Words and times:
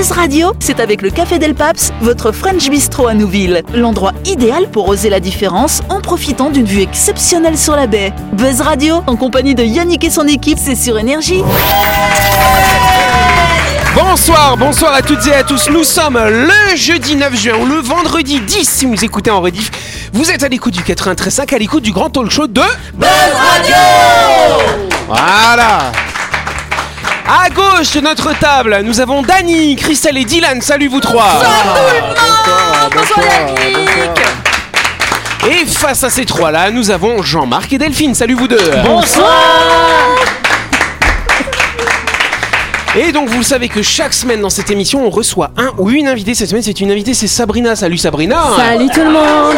Buzz 0.00 0.12
Radio, 0.12 0.54
c'est 0.60 0.80
avec 0.80 1.02
le 1.02 1.10
Café 1.10 1.38
Del 1.38 1.54
Paps, 1.54 1.92
votre 2.00 2.32
French 2.32 2.70
Bistro 2.70 3.06
à 3.06 3.12
Nouville. 3.12 3.62
L'endroit 3.74 4.14
idéal 4.24 4.70
pour 4.70 4.88
oser 4.88 5.10
la 5.10 5.20
différence 5.20 5.82
en 5.90 6.00
profitant 6.00 6.48
d'une 6.48 6.64
vue 6.64 6.80
exceptionnelle 6.80 7.58
sur 7.58 7.76
la 7.76 7.86
baie. 7.86 8.14
Buzz 8.32 8.62
Radio, 8.62 9.02
en 9.06 9.16
compagnie 9.16 9.54
de 9.54 9.62
Yannick 9.62 10.02
et 10.02 10.08
son 10.08 10.26
équipe, 10.26 10.56
c'est 10.58 10.74
sur 10.74 10.98
Énergie. 10.98 11.42
Bonsoir, 13.94 14.56
bonsoir 14.56 14.94
à 14.94 15.02
toutes 15.02 15.26
et 15.26 15.34
à 15.34 15.44
tous. 15.44 15.68
Nous 15.68 15.84
sommes 15.84 16.18
le 16.18 16.76
jeudi 16.76 17.14
9 17.14 17.36
juin 17.36 17.58
ou 17.60 17.66
le 17.66 17.82
vendredi 17.82 18.40
10 18.40 18.66
si 18.66 18.86
vous 18.86 19.04
écoutez 19.04 19.30
en 19.30 19.42
rediff. 19.42 19.70
Vous 20.14 20.30
êtes 20.30 20.42
à 20.42 20.48
l'écoute 20.48 20.72
du 20.72 20.80
93.5, 20.80 21.54
à 21.54 21.58
l'écoute 21.58 21.82
du 21.82 21.92
grand 21.92 22.08
talk 22.08 22.30
show 22.30 22.46
de 22.46 22.62
Buzz 22.94 23.06
Radio 23.52 23.76
Voilà 25.08 25.92
à 27.30 27.48
gauche 27.48 27.92
de 27.92 28.00
notre 28.00 28.36
table, 28.38 28.80
nous 28.82 28.98
avons 28.98 29.22
Dani, 29.22 29.76
Christelle 29.76 30.18
et 30.18 30.24
Dylan. 30.24 30.60
Salut 30.60 30.88
vous 30.88 30.98
trois. 30.98 31.40
Bonsoir 32.92 33.24
Yannick 33.28 34.20
Et 35.48 35.64
face 35.64 36.02
à 36.02 36.10
ces 36.10 36.24
trois-là, 36.24 36.72
nous 36.72 36.90
avons 36.90 37.22
Jean-Marc 37.22 37.72
et 37.72 37.78
Delphine. 37.78 38.16
Salut 38.16 38.34
vous 38.34 38.48
deux. 38.48 38.58
Et 42.98 43.12
donc 43.12 43.28
vous 43.28 43.38
le 43.38 43.44
savez 43.44 43.68
que 43.68 43.82
chaque 43.82 44.12
semaine 44.12 44.40
dans 44.40 44.50
cette 44.50 44.72
émission, 44.72 45.06
on 45.06 45.10
reçoit 45.10 45.52
un 45.56 45.70
ou 45.78 45.90
une 45.90 46.08
invitée. 46.08 46.34
Cette 46.34 46.48
semaine, 46.48 46.64
c'est 46.64 46.80
une 46.80 46.90
invitée, 46.90 47.14
c'est 47.14 47.28
Sabrina. 47.28 47.76
Salut 47.76 47.98
Sabrina. 47.98 48.42
Salut 48.56 48.88
tout 48.92 49.04
le 49.04 49.12
monde 49.12 49.54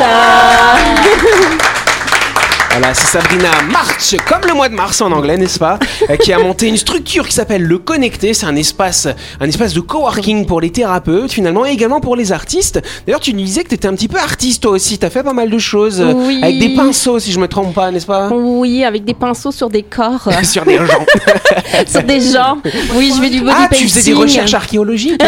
Voilà, 2.73 2.95
c'est 2.95 3.07
Sabrina 3.19 3.51
March, 3.71 4.17
comme 4.27 4.49
le 4.49 4.55
mois 4.55 4.69
de 4.71 4.75
mars 4.75 5.03
en 5.03 5.13
anglais, 5.13 5.37
n'est-ce 5.37 5.59
pas 5.59 5.79
euh, 6.09 6.17
Qui 6.17 6.33
a 6.33 6.39
monté 6.39 6.69
une 6.69 6.79
structure 6.79 7.27
qui 7.29 7.35
s'appelle 7.35 7.63
Le 7.63 7.77
Connecté. 7.77 8.33
C'est 8.33 8.47
un 8.47 8.57
espace, 8.57 9.07
un 9.41 9.47
espace 9.47 9.75
de 9.75 9.81
coworking 9.81 10.47
pour 10.47 10.61
les 10.63 10.71
thérapeutes, 10.71 11.33
finalement, 11.33 11.67
et 11.67 11.71
également 11.71 12.01
pour 12.01 12.17
les 12.17 12.33
artistes. 12.33 12.81
D'ailleurs, 13.07 13.21
tu 13.21 13.35
nous 13.35 13.43
disais 13.43 13.63
que 13.63 13.69
tu 13.69 13.75
étais 13.75 13.89
un 13.89 13.95
petit 13.95 14.09
peu 14.09 14.17
artiste, 14.19 14.63
toi 14.63 14.73
aussi. 14.73 14.99
Tu 14.99 15.05
as 15.05 15.11
fait 15.11 15.23
pas 15.23 15.35
mal 15.35 15.51
de 15.51 15.59
choses. 15.59 16.01
euh, 16.01 16.15
Oui. 16.15 16.41
Avec 16.43 16.59
des 16.59 16.75
pinceaux, 16.75 17.19
si 17.19 17.31
je 17.31 17.39
me 17.39 17.47
trompe 17.47 17.75
pas, 17.75 17.91
n'est-ce 17.91 18.07
pas? 18.07 18.29
Oui, 18.33 18.85
avec 18.85 19.05
des 19.05 19.15
pinceaux 19.15 19.53
sur 19.53 19.69
des 19.69 19.83
corps, 19.83 20.29
Sur 20.43 20.65
des 20.65 20.79
gens. 20.79 21.07
sur 21.87 22.03
des 22.05 22.21
gens. 22.21 22.59
Oui, 22.95 23.13
je 23.15 23.21
fais 23.23 23.31
du 23.31 23.41
body 23.43 23.53
Ah, 23.55 23.69
tu 23.71 23.87
faisais 23.87 24.03
des 24.03 24.15
recherches 24.17 24.55
archéologiques 24.55 25.23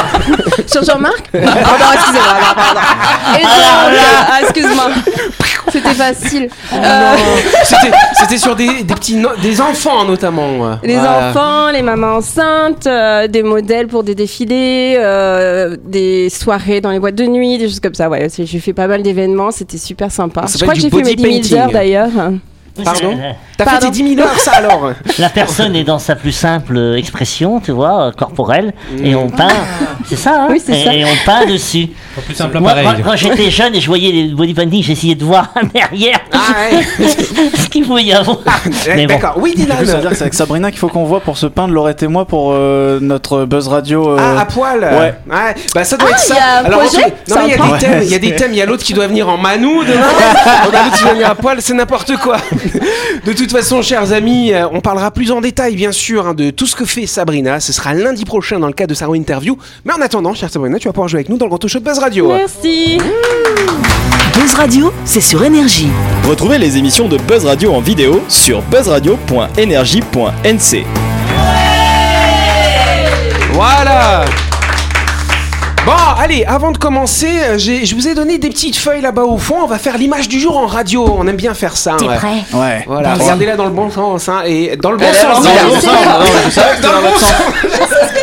Sur 0.68 0.84
Jean-Marc? 0.84 1.30
Ah 1.34 1.38
non, 1.40 1.92
excusez-moi, 1.94 2.54
pardon. 2.54 2.80
Donc, 3.32 3.50
ah, 4.30 4.40
excuse-moi. 4.42 4.90
C'était 5.72 5.94
facile. 5.94 6.48
Euh, 6.72 7.14
C'était 8.18 8.38
sur 8.38 8.56
des, 8.56 8.82
des 8.82 8.94
petits 8.94 9.16
no- 9.16 9.36
des 9.42 9.60
enfants 9.60 10.04
notamment. 10.04 10.78
les 10.82 10.94
Voilà. 10.94 11.30
enfants, 11.30 11.70
les 11.70 11.82
mamans 11.82 12.16
enceintes, 12.16 12.86
euh, 12.86 13.26
des 13.28 13.42
modèles 13.42 13.86
pour 13.86 14.02
des 14.02 14.14
défilés, 14.14 14.96
euh, 14.98 15.76
des 15.84 16.28
soirées 16.30 16.80
dans 16.80 16.90
les 16.90 16.98
boîtes 16.98 17.14
de 17.14 17.26
nuit, 17.26 17.58
des 17.58 17.68
choses 17.68 17.80
comme 17.80 17.94
ça. 17.94 18.08
Ouais, 18.08 18.28
j'ai 18.38 18.58
fait 18.60 18.72
pas 18.72 18.86
mal 18.86 19.02
d'événements, 19.02 19.50
c'était 19.50 19.78
super 19.78 20.10
sympa. 20.10 20.44
Je 20.52 20.58
crois 20.62 20.74
que 20.74 20.80
j'ai 20.80 20.90
fait 20.90 20.96
mes 21.02 21.16
body 21.16 21.40
10 21.40 21.48
000 21.48 21.60
heures 21.60 21.70
d'ailleurs. 21.70 22.10
Pardon 22.84 23.18
T'as 23.56 23.64
fait 23.64 23.70
Pardon. 23.72 23.86
tes 23.88 24.02
10 24.02 24.14
000 24.16 24.26
heures, 24.26 24.38
ça 24.38 24.52
alors 24.52 24.90
La 25.18 25.28
personne 25.28 25.76
est 25.76 25.84
dans 25.84 25.98
sa 25.98 26.16
plus 26.16 26.32
simple 26.32 26.76
euh, 26.78 26.96
expression, 26.96 27.60
tu 27.60 27.72
vois, 27.72 28.06
euh, 28.06 28.10
corporelle, 28.12 28.72
et 29.02 29.14
on 29.14 29.28
peint. 29.28 29.48
C'est 30.08 30.16
ça, 30.16 30.42
hein 30.44 30.48
Oui, 30.50 30.62
c'est 30.64 30.80
et, 30.80 30.84
ça. 30.84 30.94
et 30.94 31.04
on 31.04 31.08
peint 31.26 31.44
dessus. 31.46 31.88
Pas 32.16 32.22
plus 32.22 32.34
simple 32.34 32.58
Moi, 32.58 32.70
pareil. 32.70 32.86
quand, 33.04 33.10
quand 33.10 33.16
j'étais 33.16 33.50
jeune 33.50 33.74
et 33.74 33.80
je 33.80 33.86
voyais 33.86 34.10
les 34.12 34.28
body 34.28 34.54
painting, 34.54 34.82
j'essayais 34.82 35.14
de 35.14 35.24
voir 35.24 35.52
derrière 35.74 36.20
Ah 36.32 36.38
ouais. 36.72 37.06
ce 37.58 37.68
qu'il 37.68 37.86
pouvait 37.86 38.04
y 38.04 38.12
avoir. 38.14 38.38
Mais 38.86 39.06
bon. 39.06 39.14
D'accord, 39.14 39.34
oui 39.36 39.52
Dylan. 39.54 39.76
C'est 39.84 40.22
avec 40.22 40.34
Sabrina 40.34 40.70
qu'il 40.70 40.80
faut 40.80 40.88
qu'on 40.88 41.04
voit 41.04 41.20
pour 41.20 41.36
se 41.36 41.46
peindre 41.46 41.74
Laurette 41.74 42.02
et 42.02 42.08
moi 42.08 42.24
pour 42.24 42.52
euh, 42.52 42.98
notre 43.00 43.44
buzz 43.44 43.68
radio. 43.68 44.10
euh, 44.10 44.16
Ah, 44.18 44.40
à 44.40 44.44
poil 44.46 44.80
Ouais. 44.80 45.14
Bah 45.74 45.84
ça 45.84 45.96
doit 45.96 46.10
être 46.10 46.18
ça. 46.18 46.34
il 46.34 46.36
y 46.36 46.40
a 46.40 46.60
un 46.60 46.64
Alors, 46.64 46.80
projet 46.80 47.14
non, 47.28 47.36
il 47.44 47.50
y 47.50 47.54
a 47.54 47.58
des 47.58 47.78
thèmes, 47.78 48.00
il 48.02 48.10
y 48.10 48.14
a 48.14 48.18
des 48.18 48.34
thèmes, 48.34 48.52
il 48.52 48.56
y 48.58 48.62
a 48.62 48.66
l'autre 48.66 48.82
qui 48.84 48.92
doit 48.94 49.06
venir 49.06 49.28
en 49.28 49.36
manou 49.36 49.84
demain. 49.84 50.06
on 50.64 50.74
a 50.74 50.84
l'autre 50.84 50.96
qui 50.96 51.02
doit 51.04 51.12
venir 51.12 51.30
à 51.30 51.34
poil, 51.34 51.56
c'est 51.60 51.74
n'importe 51.74 52.16
quoi. 52.16 52.38
De 53.26 53.32
toute 53.32 53.50
façon, 53.50 53.82
chers 53.82 54.12
amis, 54.12 54.52
euh, 54.52 54.66
on 54.72 54.80
parlera 54.80 55.10
plus 55.10 55.32
en 55.32 55.40
détail, 55.40 55.76
bien 55.76 55.92
sûr, 55.92 56.26
hein, 56.26 56.34
de 56.34 56.50
tout 56.50 56.66
ce 56.66 56.76
que 56.76 56.84
fait 56.84 57.06
Sabrina. 57.06 57.60
Ce 57.60 57.72
sera 57.72 57.94
lundi 57.94 58.24
prochain 58.24 58.58
dans 58.58 58.66
le 58.66 58.72
cadre 58.72 58.90
de 58.90 58.94
sa 58.94 59.06
interview. 59.06 59.56
Mais 59.84 59.92
en 59.92 60.00
attendant, 60.00 60.34
chère 60.34 60.50
Sabrina, 60.50 60.78
tu 60.78 60.88
vas 60.88 60.92
pouvoir 60.92 61.08
jouer 61.08 61.18
avec 61.18 61.28
nous 61.28 61.36
dans 61.36 61.46
le 61.46 61.50
grand 61.50 61.66
show 61.66 61.78
de 61.78 61.84
Buzz 61.84 61.98
Radio. 61.98 62.28
Merci. 62.28 62.98
Buzz 64.34 64.54
Radio, 64.54 64.92
c'est 65.04 65.20
sur 65.20 65.44
Énergie. 65.44 65.88
Retrouvez 66.28 66.58
les 66.58 66.78
émissions 66.78 67.08
de 67.08 67.18
Buzz 67.18 67.44
Radio 67.44 67.72
en 67.72 67.80
vidéo 67.80 68.22
sur 68.28 68.62
buzzradio.energie.nc. 68.62 70.86
Voilà 73.52 74.24
allez, 76.20 76.44
avant 76.44 76.70
de 76.72 76.78
commencer, 76.78 77.28
euh, 77.48 77.58
je 77.58 77.94
vous 77.94 78.08
ai 78.08 78.14
donné 78.14 78.38
des 78.38 78.48
petites 78.50 78.76
feuilles 78.76 79.00
là-bas 79.00 79.22
au 79.24 79.38
fond. 79.38 79.56
On 79.62 79.66
va 79.66 79.78
faire 79.78 79.96
l'image 79.98 80.28
du 80.28 80.38
jour 80.38 80.56
en 80.56 80.66
radio. 80.66 81.16
On 81.18 81.26
aime 81.26 81.36
bien 81.36 81.54
faire 81.54 81.76
ça. 81.76 81.96
T'es 81.98 82.06
ouais. 82.06 82.16
prêt 82.16 82.44
Ouais. 82.52 82.84
Voilà, 82.86 83.14
regardez-là 83.14 83.56
dans 83.56 83.64
le 83.64 83.70
bon 83.70 83.90
sens. 83.90 84.28
Hein, 84.28 84.42
et 84.46 84.76
dans 84.76 84.90
le 84.92 84.98
bon 84.98 85.12
sens. 85.12 85.42
dans 85.42 85.50
le 85.50 85.68
bon 85.70 85.80
sens. 85.80 85.90
Je 86.50 86.82
Dans 86.82 86.92
le 86.92 87.02
bon 87.02 87.16
sens. 87.16 87.32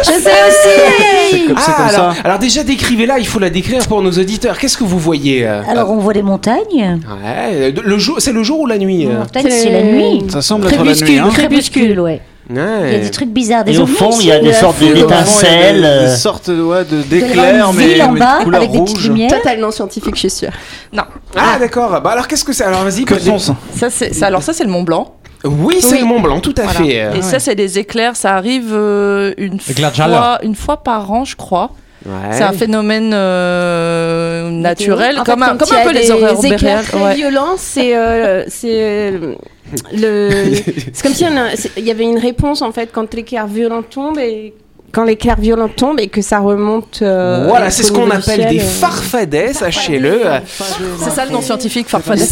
Sais 0.04 0.14
aussi. 0.14 1.48
Comme 1.48 1.58
c'est 1.58 1.72
Ah, 1.76 1.86
alors, 1.88 2.14
ça. 2.14 2.22
alors 2.24 2.40
déjà 2.40 2.64
décrivez-la, 2.64 3.20
il 3.20 3.28
faut 3.28 3.40
la 3.40 3.50
décrire 3.50 3.86
pour 3.88 4.02
nos 4.02 4.12
auditeurs. 4.12 4.58
Qu'est-ce 4.58 4.78
que 4.78 4.84
vous 4.84 5.00
voyez 5.00 5.46
euh, 5.46 5.62
Alors 5.68 5.92
on 5.92 5.98
voit 5.98 6.14
des 6.14 6.22
montagnes. 6.22 7.00
ouais, 7.24 7.72
le 7.72 7.98
jour, 7.98 8.18
c'est 8.20 8.32
le 8.32 8.44
jour 8.44 8.60
ou 8.62 8.66
la 8.68 8.78
nuit 8.78 9.06
euh 9.06 9.20
Montagne, 9.20 9.46
c'est 9.50 9.72
la 9.72 9.84
nuit. 9.84 10.24
Ça 10.30 10.42
semble 10.42 10.68
être 10.68 10.84
la 10.84 10.94
nuit. 10.94 10.94
Crépuscule, 10.94 11.20
Hein. 11.20 11.30
Crépuscule, 11.34 12.20
ouais. 12.50 12.82
Il 12.88 12.92
y 12.94 12.96
a 12.96 13.00
des 13.00 13.12
trucs 13.12 13.30
bizarres, 13.30 13.64
des 13.64 13.76
Et 13.76 13.80
au 13.80 13.86
fond, 13.88 14.12
il 14.20 14.28
y 14.28 14.32
a 14.32 14.40
des 14.40 14.54
sortes 14.54 14.78
au 14.82 14.86
fond, 14.86 14.92
il 14.94 15.00
y 15.00 15.04
a 15.04 15.06
d'étincelles. 15.06 15.82
des- 15.82 15.88
euh, 15.88 16.06
Des 16.12 16.16
sortes 16.16 16.50
de- 16.50 16.62
ouais, 16.62 16.86
De 16.86 17.02
d'éclairs, 17.04 17.72
mais, 17.74 18.02
en 18.02 18.12
mais 18.14 18.20
bas 18.20 18.40
de 18.40 18.44
couleur 18.46 18.62
avec 18.62 18.72
des 18.72 18.80
petites 18.80 19.04
lumières. 19.04 19.30
Totalement 19.32 19.72
scientifique, 19.72 20.16
je 20.16 20.20
suis 20.22 20.30
sûre. 20.30 20.52
Ah 21.36 21.58
d'accord. 21.60 22.02
Bah 22.02 22.12
alors 22.12 22.28
qu'est-ce 22.28 22.44
que 22.46 22.54
c'est? 22.54 22.64
Alors 22.64 22.84
vas-y. 22.84 23.06
Que 23.06 23.14
bah, 23.16 23.20
sont-ce 23.20 23.52
Ça, 23.76 23.90
c'est, 23.90 24.14
ça- 24.14 24.28
alors 24.28 24.42
ça, 24.44 24.54
c'est 24.54 24.64
le 24.64 24.70
Mont 24.70 24.84
Blanc. 24.84 25.14
Oui, 25.44 25.78
c'est 25.82 25.94
Oui. 25.94 26.00
le 26.00 26.06
Mont 26.06 26.20
Blanc, 26.20 26.40
tout 26.40 26.56
à 26.58 26.64
Voilà. 26.64 26.80
fait. 26.80 27.00
euh. 27.02 27.14
Et 27.16 27.22
ça, 27.22 27.40
c'est 27.40 27.54
des 27.56 27.78
éclairs. 27.80 28.16
Ça 28.16 28.36
arrive 28.36 28.72
euh, 28.74 29.34
une, 29.38 29.60
fois, 29.60 30.40
une 30.42 30.56
fois 30.56 30.78
par 30.84 31.12
an, 31.12 31.26
je 31.26 31.36
crois. 31.36 31.72
Ouais. 32.08 32.14
C'est 32.32 32.44
un 32.44 32.54
phénomène 32.54 33.12
euh, 33.14 34.50
naturel, 34.50 35.20
En 35.20 35.26
fait, 35.26 35.32
comme, 35.32 35.44
un, 35.44 35.58
comme 35.58 35.68
y 35.70 35.76
un 35.76 35.80
a 35.80 35.84
peu 35.84 35.92
les 35.92 36.06
éclairs 36.12 36.36
boréales. 36.36 36.84
très 36.86 37.04
Ouais. 37.04 37.16
violents, 37.16 37.56
c'est 37.58 37.96
euh, 37.98 38.46
c'est 38.48 38.68
euh, 38.82 39.34
le 39.94 40.30
c'est 40.94 41.04
comme 41.04 41.14
si 41.14 41.26
on 41.26 41.36
a- 41.38 41.56
c'est- 41.56 41.72
il 41.78 41.84
y 41.86 41.92
avait 41.92 42.06
une 42.06 42.18
réponse 42.20 42.62
en 42.62 42.72
fait 42.72 42.90
quand 42.94 43.14
l'éclair 43.14 43.46
violent 43.48 43.84
tombe 43.84 44.18
et 44.20 44.54
quand 44.98 45.04
l'éclair 45.04 45.40
violent 45.40 45.68
tombe 45.70 46.00
et 46.00 46.08
que 46.08 46.24
ça 46.24 46.40
remonte. 46.40 47.02
euh, 47.04 47.46
Voilà, 47.48 47.70
c'est 47.70 47.84
ce 47.84 47.92
qu'on 47.92 48.10
appelle 48.10 48.24
ciel, 48.24 48.50
des 48.50 48.60
euh. 48.60 48.68
farfadets, 48.68 49.54
sachez-le. 49.54 50.22
C'est 50.48 51.12
ça 51.12 51.24
le 51.24 51.32
nom 51.32 51.42
scientifique, 51.44 51.88
farfadet. 51.88 52.26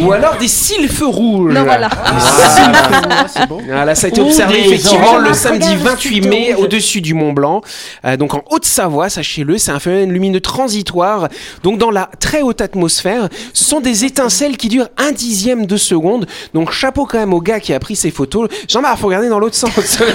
Ou 0.00 0.12
alors 0.12 0.36
des 0.36 0.46
sylphes 0.46 1.02
rouges. 1.04 1.52
Non, 1.52 1.64
voilà. 1.64 1.88
Ah. 1.90 3.46
Voilà, 3.66 3.96
ça 3.96 4.06
a 4.06 4.10
été 4.10 4.20
observé 4.20 4.60
effectivement 4.66 5.18
le 5.18 5.34
samedi 5.34 5.66
Regarde, 5.66 5.82
28 5.88 6.22
c'est 6.22 6.28
mai 6.28 6.54
au-dessus 6.54 7.00
du 7.00 7.12
Mont 7.14 7.32
Blanc. 7.32 7.60
Euh, 8.04 8.16
donc 8.16 8.34
en 8.34 8.42
Haute-Savoie, 8.50 9.08
sachez-le, 9.08 9.58
c'est 9.58 9.72
un 9.72 9.80
phénomène 9.80 10.12
lumineux 10.12 10.40
transitoire. 10.40 11.26
Donc 11.64 11.78
dans 11.78 11.90
la 11.90 12.08
très 12.20 12.42
haute 12.42 12.60
atmosphère, 12.60 13.28
ce 13.52 13.64
sont 13.64 13.80
des 13.80 14.04
étincelles 14.04 14.56
qui 14.56 14.68
durent 14.68 14.90
un 14.96 15.10
dixième 15.10 15.66
de 15.66 15.76
seconde. 15.76 16.26
Donc 16.54 16.70
chapeau 16.70 17.04
quand 17.04 17.18
même 17.18 17.34
au 17.34 17.40
gars 17.40 17.58
qui 17.58 17.72
a 17.74 17.80
pris 17.80 17.96
ces 17.96 18.12
photos. 18.12 18.48
Jean-Marc, 18.68 18.98
faut 18.98 19.08
regarder 19.08 19.28
dans 19.28 19.40
l'autre 19.40 19.56
sens. 19.56 19.70
Oui, 19.74 20.06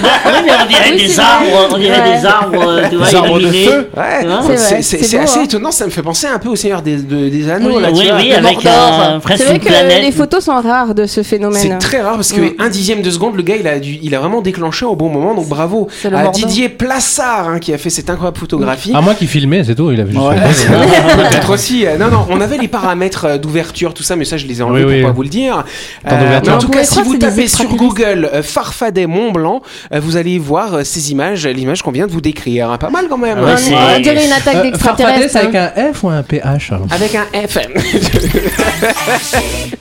mais 0.46 0.51
on 0.63 0.67
dirait 0.67 0.91
Oui, 0.91 1.07
des 1.07 1.19
arbres, 1.19 1.46
vrai. 1.50 1.67
on 1.73 1.78
dirait 1.78 1.97
Ouais. 2.02 2.19
des 2.19 2.25
arbres, 2.25 2.68
euh, 2.68 2.84
tu 2.90 2.96
vois, 2.96 3.08
Des 3.09 3.16
arbres 3.16 3.40
de 3.40 3.47
feu. 3.47 3.90
Ouais, 3.96 4.81
C'est 4.81 5.18
assez 5.19 5.40
hein. 5.40 5.44
étonnant. 5.44 5.72
Ça 5.72 5.85
me 5.85 5.91
fait 5.91 6.02
penser 6.02 6.28
un 6.28 6.40
peu 6.40 6.50
au 6.50 6.56
Seigneur 6.56 6.81
des, 6.81 6.97
de- 6.97 7.30
des 7.30 7.50
Anneaux. 7.50 7.75
Oui, 7.75 7.81
là, 7.81 7.90
tu 7.91 7.97
oui, 8.00 8.08
vois, 8.08 8.16
oui, 8.18 8.30
de 8.30 8.35
avec 8.35 8.58
C'est 9.38 9.44
vrai 9.46 9.59
que 9.59 9.66
planète. 9.66 10.02
les 10.03 10.12
photos 10.12 10.44
sont 10.46 10.59
rares 10.62 10.94
de 10.96 11.06
ce 11.06 11.24
phénomène. 11.24 11.62
C'est 11.62 11.78
très 11.80 12.02
rare 12.02 12.16
parce 12.16 12.31
que 12.34 12.41
un 12.62 12.69
dixième 12.69 13.02
de 13.02 13.09
seconde, 13.12 13.35
le 13.35 13.44
gars, 13.44 13.56
il 13.59 13.68
a, 13.68 13.80
dû, 13.80 13.97
il 14.02 14.14
a 14.16 14.20
vraiment 14.20 14.41
déclenché 14.41 14.85
au 14.85 14.96
bon 14.96 15.09
moment. 15.09 15.34
Donc 15.35 15.47
bravo 15.47 15.88
à. 16.14 16.28
Didier 16.29 16.70
Plassard 16.70 17.47
hein, 17.49 17.59
qui 17.59 17.73
a 17.73 17.78
fait 17.78 17.90
cette 17.90 18.09
incroyable 18.09 18.38
photographie. 18.38 18.91
À 18.94 19.02
moi 19.02 19.14
qui 19.16 19.28
filmais, 19.28 19.64
c'est 19.64 19.76
tout. 19.76 19.91
Il 19.91 19.99
avait 20.02 20.11
juste 20.11 20.23
Ouais. 20.23 20.38
fait 20.38 20.53
ça. 20.53 20.73
Peut-être 21.29 21.49
aussi. 21.49 21.85
euh, 21.85 21.97
non, 21.97 22.08
non, 22.09 22.26
on 22.29 22.41
avait 22.41 22.58
les 22.58 22.67
paramètres 22.67 23.26
euh, 23.26 23.38
d'ouverture, 23.38 23.94
tout 23.94 24.03
ça, 24.03 24.16
mais 24.16 24.26
ça, 24.26 24.38
je 24.38 24.46
les 24.46 24.59
ai 24.59 24.64
enlevés 24.64 25.02
pour 25.02 25.09
pas 25.09 25.16
vous 25.16 25.23
le 25.23 25.29
dire. 25.29 25.64
En 26.05 26.58
tout 26.59 26.70
cas, 26.70 26.84
si 26.84 27.02
vous 27.02 27.17
tapez 27.17 27.47
sur. 27.47 27.67
Google 27.78 28.29
Farfadet 28.44 29.08
Mont 29.08 29.32
Blanc, 29.32 29.61
vous 29.94 30.16
allez 30.17 30.40
voir 30.40 30.85
ces 30.85 31.11
images, 31.11 31.46
l'image 31.47 31.77
qu'on 31.82 31.91
vient 31.91 32.08
de 32.08 32.12
vous 32.12 32.22
décrire. 32.22 32.70
hein. 32.72 32.78
Pas 32.78 32.90
mal 32.90 33.08
quand 33.09 33.18
même. 33.18 33.40
Ouais, 33.44 33.52
hein. 33.52 33.96
On 33.97 34.00
dirait 34.00 34.26
une 34.26 34.32
attaque 34.32 34.56
Euh, 34.56 34.64
d'extraterrestres. 34.64 35.35
Hein. 35.38 35.40
avec 35.41 35.56
un 35.56 35.94
F 35.94 36.03
ou 36.03 36.09
un 36.09 36.24
PH 36.24 36.72
Avec 36.91 37.16
un 37.16 37.26
F. 37.47 37.58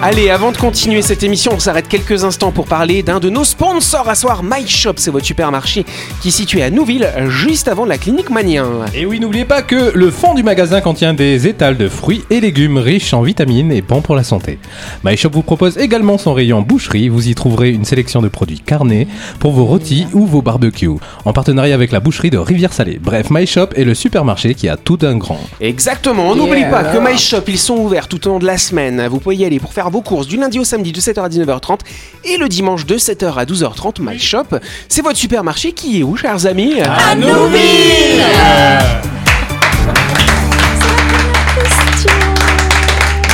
Allez, 0.00 0.30
avant 0.30 0.52
de 0.52 0.56
continuer 0.56 1.02
cette 1.02 1.24
émission, 1.24 1.50
on 1.56 1.58
s'arrête 1.58 1.88
quelques 1.88 2.22
instants 2.22 2.52
pour 2.52 2.66
parler 2.66 3.02
d'un 3.02 3.18
de 3.18 3.30
nos 3.30 3.42
sponsors 3.42 4.08
à 4.08 4.14
soir, 4.14 4.44
My 4.44 4.64
Shop. 4.64 4.92
C'est 4.96 5.10
votre 5.10 5.26
supermarché 5.26 5.84
qui 6.22 6.28
est 6.28 6.30
situé 6.30 6.62
à 6.62 6.70
Nouville, 6.70 7.12
juste 7.26 7.66
avant 7.66 7.84
la 7.84 7.98
clinique 7.98 8.30
Manien. 8.30 8.84
Et 8.94 9.06
oui, 9.06 9.18
n'oubliez 9.18 9.44
pas 9.44 9.60
que 9.60 9.90
le 9.92 10.12
fond 10.12 10.34
du 10.34 10.44
magasin 10.44 10.80
contient 10.80 11.14
des 11.14 11.48
étals 11.48 11.76
de 11.76 11.88
fruits 11.88 12.22
et 12.30 12.38
légumes 12.38 12.78
riches 12.78 13.12
en 13.12 13.22
vitamines 13.22 13.72
et 13.72 13.82
bons 13.82 14.00
pour 14.00 14.14
la 14.14 14.22
santé. 14.22 14.60
My 15.02 15.16
Shop 15.16 15.30
vous 15.32 15.42
propose 15.42 15.76
également 15.78 16.16
son 16.16 16.32
rayon 16.32 16.62
boucherie. 16.62 17.08
Vous 17.08 17.28
y 17.28 17.34
trouverez 17.34 17.70
une 17.70 17.84
sélection 17.84 18.22
de 18.22 18.28
produits 18.28 18.60
carnés 18.60 19.08
pour 19.40 19.50
vos 19.50 19.64
rôtis 19.64 20.06
ou 20.12 20.26
vos 20.26 20.42
barbecues, 20.42 20.90
en 21.24 21.32
partenariat 21.32 21.74
avec 21.74 21.90
la 21.90 21.98
boucherie 21.98 22.30
de 22.30 22.38
Rivière-Salée. 22.38 23.00
Bref, 23.02 23.30
My 23.30 23.48
Shop 23.48 23.70
est 23.74 23.84
le 23.84 23.94
supermarché 23.94 24.54
qui 24.54 24.68
a 24.68 24.76
tout 24.76 24.96
d'un 24.96 25.16
grand. 25.16 25.40
Exactement, 25.60 26.28
on 26.30 26.36
n'oublie 26.36 26.70
pas 26.70 26.84
que 26.84 26.98
My 26.98 27.18
Shop, 27.18 27.42
ils 27.48 27.58
sont 27.58 27.78
ouverts 27.78 28.06
tout 28.06 28.24
au 28.28 28.30
long 28.30 28.38
de 28.38 28.46
la 28.46 28.58
semaine. 28.58 29.08
Vous 29.08 29.18
pouvez 29.18 29.34
y 29.34 29.44
aller 29.44 29.58
pour 29.58 29.72
faire 29.72 29.87
vos 29.90 30.02
courses 30.02 30.26
du 30.26 30.36
lundi 30.36 30.58
au 30.58 30.64
samedi 30.64 30.92
de 30.92 31.00
7h 31.00 31.22
à 31.22 31.28
19h30 31.28 31.80
et 32.24 32.36
le 32.36 32.48
dimanche 32.48 32.86
de 32.86 32.96
7h 32.96 33.34
à 33.34 33.44
12h30. 33.44 33.96
My 34.00 34.18
Shop, 34.18 34.58
c'est 34.88 35.02
votre 35.02 35.18
supermarché 35.18 35.72
qui 35.72 36.00
est 36.00 36.02
où, 36.02 36.16
chers 36.16 36.46
amis? 36.46 36.80
À 36.80 37.14
Nouville. 37.14 38.24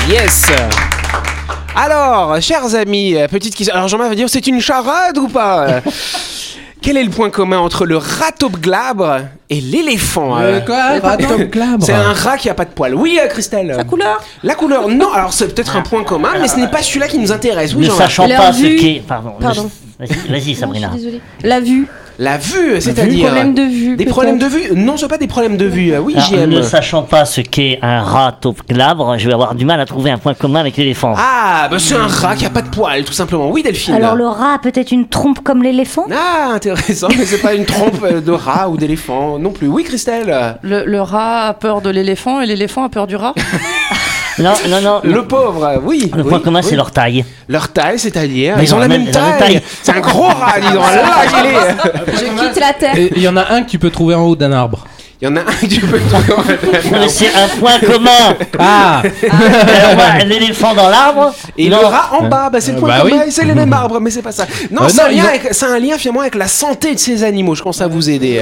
Yes. 0.08 0.46
Alors, 1.74 2.40
chers 2.40 2.74
amis, 2.74 3.16
petite 3.30 3.54
question. 3.54 3.74
Alors 3.74 3.88
Jean-Marc 3.88 4.10
va 4.10 4.14
dire, 4.14 4.28
c'est 4.28 4.46
une 4.46 4.60
charade 4.60 5.18
ou 5.18 5.28
pas? 5.28 5.80
Quel 6.84 6.98
est 6.98 7.04
le 7.04 7.08
point 7.08 7.30
commun 7.30 7.60
entre 7.60 7.86
le 7.86 7.96
ratopglabre 7.96 9.20
et 9.48 9.58
l'éléphant 9.62 10.36
euh 10.38 10.60
C'est 11.80 11.94
un 11.94 12.12
rat 12.12 12.36
qui 12.36 12.50
a 12.50 12.54
pas 12.54 12.66
de 12.66 12.72
poils. 12.72 12.94
Oui, 12.94 13.18
euh, 13.18 13.26
Christelle 13.26 13.68
La 13.68 13.84
couleur 13.84 14.22
La 14.42 14.54
couleur, 14.54 14.86
non. 14.88 15.10
Alors 15.10 15.32
c'est 15.32 15.54
peut-être 15.54 15.76
un 15.76 15.80
point 15.80 16.04
commun, 16.04 16.32
mais 16.42 16.46
ce 16.46 16.56
n'est 16.56 16.68
pas 16.68 16.82
celui-là 16.82 17.08
qui 17.08 17.16
nous 17.18 17.32
intéresse. 17.32 17.74
Oui, 17.74 17.86
Ne 17.86 17.90
sachant 17.90 18.26
Leur 18.26 18.38
pas 18.38 18.50
vue. 18.50 18.76
ce 18.76 18.82
qu'est. 18.82 19.02
Pardon. 19.08 19.32
Vas-y, 19.40 20.28
vas-y, 20.28 20.54
Sabrina. 20.54 20.88
Je 20.92 20.98
suis 20.98 21.04
désolée. 21.06 21.22
La 21.42 21.60
vue. 21.60 21.88
La 22.18 22.38
vue, 22.38 22.80
c'est-à-dire... 22.80 23.24
Problème 23.26 23.54
de 23.54 23.62
vue. 23.62 23.96
Des 23.96 24.04
problèmes 24.04 24.38
de 24.38 24.46
vue 24.46 24.62
Non, 24.76 24.96
ce 24.96 25.02
sont 25.02 25.08
pas 25.08 25.18
des 25.18 25.26
problèmes 25.26 25.56
de 25.56 25.64
vue. 25.64 25.92
Euh, 25.92 25.98
Oui, 25.98 26.14
j'aime. 26.30 26.50
ne 26.50 26.62
sachant 26.62 27.02
pas 27.02 27.24
ce 27.24 27.40
qu'est 27.40 27.78
un 27.82 28.00
rat 28.02 28.36
au 28.44 28.54
glabre, 28.68 29.16
je 29.18 29.26
vais 29.26 29.34
avoir 29.34 29.54
du 29.56 29.64
mal 29.64 29.80
à 29.80 29.84
trouver 29.86 30.10
un 30.10 30.18
point 30.18 30.34
commun 30.34 30.60
avec 30.60 30.76
l'éléphant. 30.76 31.14
Ah, 31.18 31.66
bah 31.70 31.76
c'est 31.80 31.96
un 31.96 32.06
rat 32.06 32.36
qui 32.36 32.46
a 32.46 32.50
pas 32.50 32.62
de 32.62 32.68
poils, 32.68 33.04
tout 33.04 33.12
simplement. 33.12 33.50
Oui, 33.50 33.62
Delphine. 33.64 33.94
Alors 33.94 34.14
le 34.14 34.26
rat 34.28 34.54
a 34.54 34.58
peut-être 34.58 34.92
une 34.92 35.08
trompe 35.08 35.40
comme 35.42 35.62
l'éléphant? 35.62 36.06
Ah, 36.12 36.52
intéressant, 36.54 37.08
mais 37.18 37.24
c'est 37.24 37.38
pas 37.42 37.54
une 37.54 37.64
trompe 37.64 38.02
euh, 38.04 38.20
de 38.20 38.32
rat 38.32 38.68
ou 38.68 38.76
d'éléphant 38.76 39.38
non 39.38 39.50
plus. 39.50 39.66
Oui, 39.66 39.82
Christelle? 39.84 40.56
Le, 40.62 40.84
le 40.84 41.00
rat 41.00 41.48
a 41.48 41.54
peur 41.54 41.80
de 41.80 41.90
l'éléphant 41.90 42.40
et 42.40 42.46
l'éléphant 42.46 42.84
a 42.84 42.88
peur 42.88 43.06
du 43.08 43.16
rat? 43.16 43.34
Non, 44.38 44.52
non, 44.68 44.80
non. 44.80 45.00
Le 45.04 45.24
pauvre, 45.26 45.80
oui. 45.84 46.10
Le 46.14 46.22
oui, 46.22 46.28
point 46.28 46.40
commun, 46.40 46.60
oui. 46.62 46.66
c'est 46.68 46.76
leur 46.76 46.90
taille. 46.90 47.24
Leur 47.48 47.68
taille, 47.68 47.98
c'est-à-dire. 47.98 48.54
Mais 48.56 48.64
Ils 48.64 48.74
ont 48.74 48.78
la 48.78 48.88
même 48.88 49.02
ils 49.02 49.16
ont 49.16 49.20
la 49.20 49.26
même 49.28 49.38
taille. 49.38 49.52
taille. 49.54 49.62
C'est 49.82 49.92
un 49.92 50.00
gros 50.00 50.22
rat, 50.24 50.54
dis 50.60 50.66
donc. 50.72 50.82
Là, 50.82 51.40
il 51.40 51.46
est. 51.46 52.16
Je 52.18 52.24
quitte 52.48 52.60
la 52.60 52.72
terre. 52.72 52.94
Il 52.96 53.22
y 53.22 53.28
en 53.28 53.36
a 53.36 53.52
un 53.52 53.62
que 53.62 53.70
tu 53.70 53.78
peux 53.78 53.90
trouver 53.90 54.14
en 54.14 54.22
haut 54.22 54.36
d'un 54.36 54.52
arbre. 54.52 54.84
Il 55.22 55.28
y 55.28 55.30
en 55.30 55.36
a 55.36 55.40
un 55.40 55.44
que 55.44 55.66
tu 55.66 55.80
peux 55.80 56.00
trouver. 56.00 56.58
Non, 56.90 56.98
mais 57.00 57.08
c'est 57.08 57.28
un 57.28 57.46
point 57.60 57.78
commun. 57.78 58.36
Ah 58.58 59.00
moi, 59.94 60.24
L'éléphant 60.26 60.74
dans 60.74 60.88
l'arbre. 60.88 61.32
Et 61.56 61.68
non. 61.68 61.78
le 61.80 61.86
rat 61.86 62.10
en 62.18 62.28
bas, 62.28 62.50
bah 62.50 62.60
c'est 62.60 62.72
le 62.72 62.78
Euh, 62.78 62.80
point 62.80 62.88
bah 62.88 63.00
commun, 63.02 63.22
oui. 63.24 63.30
c'est 63.32 63.44
les 63.44 63.54
mêmes 63.54 63.72
arbres, 63.84 64.00
mais 64.00 64.10
c'est 64.10 64.22
pas 64.22 64.32
ça. 64.32 64.46
Non, 64.70 64.82
Euh, 64.82 64.86
un, 64.86 65.10
ils 65.12 65.20
ont- 65.22 65.48
c'est 65.52 65.66
un 65.66 65.78
lien 65.78 65.96
finalement 65.96 66.20
avec 66.22 66.34
la 66.34 66.48
santé 66.48 66.94
de 66.94 66.98
ces 66.98 67.22
animaux. 67.22 67.54
Je 67.54 67.62
pense 67.62 67.80
à 67.80 67.86
vous 67.86 68.10
aider. 68.10 68.40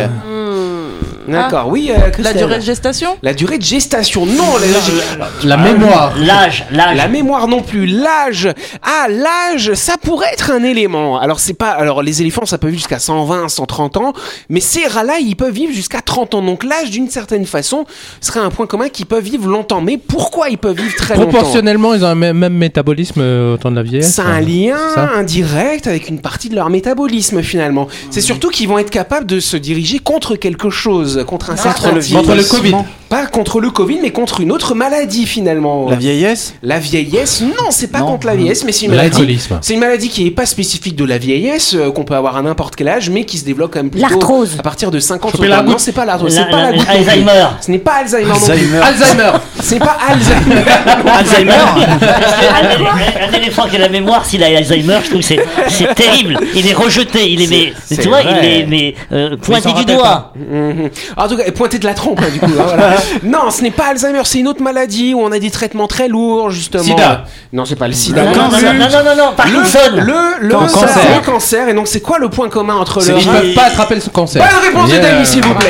D'accord, 1.28 1.68
oui, 1.68 1.90
euh, 1.90 1.98
La 1.98 2.10
Christelle. 2.10 2.36
durée 2.38 2.56
de 2.58 2.62
gestation? 2.64 3.16
La 3.22 3.34
durée 3.34 3.58
de 3.58 3.62
gestation, 3.62 4.26
non. 4.26 4.44
la- 4.58 5.28
La 5.44 5.56
mémoire. 5.56 6.14
L'âge, 6.18 6.64
l'âge. 6.70 6.96
La 6.96 7.08
mémoire 7.08 7.48
non 7.48 7.62
plus, 7.62 7.86
l'âge. 7.86 8.48
Ah, 8.82 9.06
l'âge, 9.08 9.74
ça 9.74 9.94
pourrait 10.02 10.28
être 10.32 10.50
un 10.50 10.62
élément. 10.62 11.18
Alors 11.18 11.40
c'est 11.40 11.54
pas 11.54 11.70
alors 11.70 12.02
les 12.02 12.20
éléphants 12.22 12.46
ça 12.46 12.58
peut 12.58 12.66
vivre 12.68 12.78
jusqu'à 12.78 12.98
120, 12.98 13.48
130 13.48 13.96
ans, 13.96 14.12
mais 14.48 14.60
ces 14.60 14.86
rats-là, 14.86 15.18
ils 15.20 15.36
peuvent 15.36 15.52
vivre 15.52 15.72
jusqu'à 15.72 16.00
30 16.00 16.34
ans. 16.34 16.42
Donc 16.42 16.64
l'âge 16.64 16.90
d'une 16.90 17.08
certaine 17.08 17.46
façon 17.46 17.84
serait 18.20 18.40
un 18.40 18.50
point 18.50 18.66
commun 18.66 18.88
qu'ils 18.88 19.06
peuvent 19.06 19.22
vivre 19.24 19.48
longtemps. 19.48 19.80
Mais 19.80 19.98
pourquoi 19.98 20.48
ils 20.48 20.58
peuvent 20.58 20.76
vivre 20.76 20.94
très 20.96 21.14
longtemps? 21.16 21.30
Proportionnellement, 21.30 21.94
ils 21.94 22.04
ont 22.04 22.08
un 22.08 22.14
même, 22.14 22.38
même 22.38 22.54
métabolisme 22.54 23.20
euh, 23.20 23.54
au 23.54 23.56
temps 23.56 23.70
de 23.70 23.76
la 23.76 23.82
vieillesse. 23.82 24.14
c'est 24.14 24.22
un 24.22 24.40
lien 24.40 24.76
ça. 24.94 25.10
indirect 25.16 25.86
avec 25.86 26.08
une 26.08 26.20
partie 26.20 26.48
de 26.48 26.54
leur 26.54 26.70
métabolisme 26.70 27.42
finalement. 27.42 27.88
C'est 28.10 28.20
surtout 28.20 28.50
qu'ils 28.50 28.68
vont 28.68 28.78
être 28.78 28.90
capables 28.90 29.26
de 29.26 29.40
se 29.40 29.56
diriger 29.56 29.98
contre 29.98 30.36
quelque 30.36 30.70
chose, 30.70 31.11
contre 31.26 31.50
un 31.50 31.56
certain 31.56 31.92
le 31.92 32.00
type. 32.00 32.16
Contre 32.16 32.34
le 32.34 32.44
Covid. 32.44 32.74
Pas 33.12 33.26
contre 33.26 33.60
le 33.60 33.68
Covid, 33.70 33.98
mais 34.00 34.08
contre 34.10 34.40
une 34.40 34.50
autre 34.50 34.74
maladie 34.74 35.26
finalement. 35.26 35.86
La 35.90 35.96
vieillesse 35.96 36.54
La 36.62 36.78
vieillesse, 36.78 37.42
non, 37.42 37.70
c'est 37.70 37.88
pas 37.92 37.98
Non. 37.98 38.06
contre 38.06 38.26
la 38.26 38.34
vieillesse, 38.36 38.64
mais 38.64 38.72
c'est 38.72 38.86
une 38.86 38.92
maladie. 38.92 39.38
C'est 39.60 39.74
une 39.74 39.80
maladie 39.80 40.08
qui 40.08 40.26
est 40.26 40.30
pas 40.30 40.46
spécifique 40.46 40.96
de 40.96 41.04
la 41.04 41.18
vieillesse, 41.18 41.74
euh, 41.74 41.90
qu'on 41.92 42.04
peut 42.04 42.14
avoir 42.14 42.38
à 42.38 42.42
n'importe 42.42 42.74
quel 42.74 42.88
âge, 42.88 43.10
mais 43.10 43.26
qui 43.26 43.36
se 43.36 43.44
développe 43.44 43.70
quand 43.74 43.80
même 43.80 43.90
plutôt 43.90 44.08
L'arthrose. 44.08 44.56
à 44.58 44.62
partir 44.62 44.90
de 44.90 44.98
50 44.98 45.32
Choper 45.32 45.48
ans. 45.48 45.50
la 45.56 45.62
Non, 45.62 45.76
c'est 45.76 45.92
pas 45.92 46.06
l'arthrose, 46.06 46.34
La- 46.34 46.44
c'est 46.46 46.50
pas 46.50 46.56
la- 46.56 46.70
la 46.70 46.76
goutte. 46.78 46.86
Alzheimer. 46.88 47.44
Ce 47.60 47.70
n'est 47.70 47.78
pas 47.80 47.92
Alzheimer 47.96 48.28
non 48.28 48.34
plus. 48.34 48.50
Alzheimer. 48.50 48.78
Alzheimer 48.78 49.32
C'est 49.60 49.78
pas 49.78 49.96
Alzheimer. 50.08 50.62
Alzheimer 51.18 51.52
un, 51.52 53.28
un 53.28 53.32
éléphant 53.36 53.68
qui 53.68 53.76
a 53.76 53.78
la 53.80 53.88
mémoire, 53.90 54.24
s'il 54.24 54.42
a 54.42 54.46
Alzheimer, 54.46 55.00
je 55.04 55.08
trouve 55.10 55.20
que 55.20 55.26
c'est, 55.68 55.94
terrible. 55.94 56.38
Il 56.54 56.66
est 56.66 56.72
rejeté, 56.72 57.30
il 57.30 57.42
est, 57.42 57.46
mais, 57.50 57.72
c'est 57.84 57.98
tu 58.00 58.08
vois, 58.08 58.22
vrai. 58.22 58.38
il 58.42 58.48
est 58.48 58.66
mais, 58.66 58.94
euh, 59.12 59.36
pointé 59.36 59.70
du 59.74 59.84
doigt. 59.84 60.32
Mhm. 60.34 60.88
En 61.18 61.28
tout 61.28 61.36
cas, 61.36 61.50
pointer 61.52 61.78
de 61.78 61.84
la 61.84 61.92
trompe, 61.92 62.20
hein, 62.22 62.30
du 62.32 62.38
coup. 62.40 62.46
hein, 62.58 62.64
voilà. 62.64 62.94
non, 63.22 63.50
ce 63.50 63.62
n'est 63.62 63.70
pas 63.70 63.86
Alzheimer, 63.88 64.22
c'est 64.24 64.38
une 64.38 64.48
autre 64.48 64.62
maladie 64.62 65.14
où 65.14 65.20
on 65.20 65.32
a 65.32 65.38
des 65.38 65.50
traitements 65.50 65.86
très 65.86 66.08
lourds, 66.08 66.50
justement. 66.50 66.82
Sida. 66.82 67.24
Non, 67.52 67.64
c'est 67.64 67.76
pas 67.76 67.88
le 67.88 67.94
sida. 67.94 68.24
Non, 68.24 68.30
non 68.30 68.48
non, 68.50 68.50
non, 68.50 68.72
non, 68.72 68.72
non, 68.72 69.04
non, 69.04 69.16
non, 69.16 69.32
Parkinson. 69.36 69.78
Le, 69.94 70.46
le, 70.46 70.54
cancer. 70.54 70.88
le 71.16 71.24
cancer. 71.24 71.68
Et 71.68 71.74
donc, 71.74 71.88
c'est 71.88 72.00
quoi 72.00 72.18
le 72.18 72.28
point 72.28 72.48
commun 72.48 72.76
entre 72.76 73.00
le 73.00 73.18
Ils 73.18 73.28
rat 73.28 73.40
peuvent 73.40 73.54
pas 73.54 73.64
attraper 73.64 73.94
le 73.96 74.00
cancer. 74.10 74.42
Bonne 74.42 74.62
réponse 74.62 74.90
de. 74.90 74.98
Dany, 74.98 75.26
s'il 75.26 75.44
vous 75.44 75.54
plaît. 75.54 75.68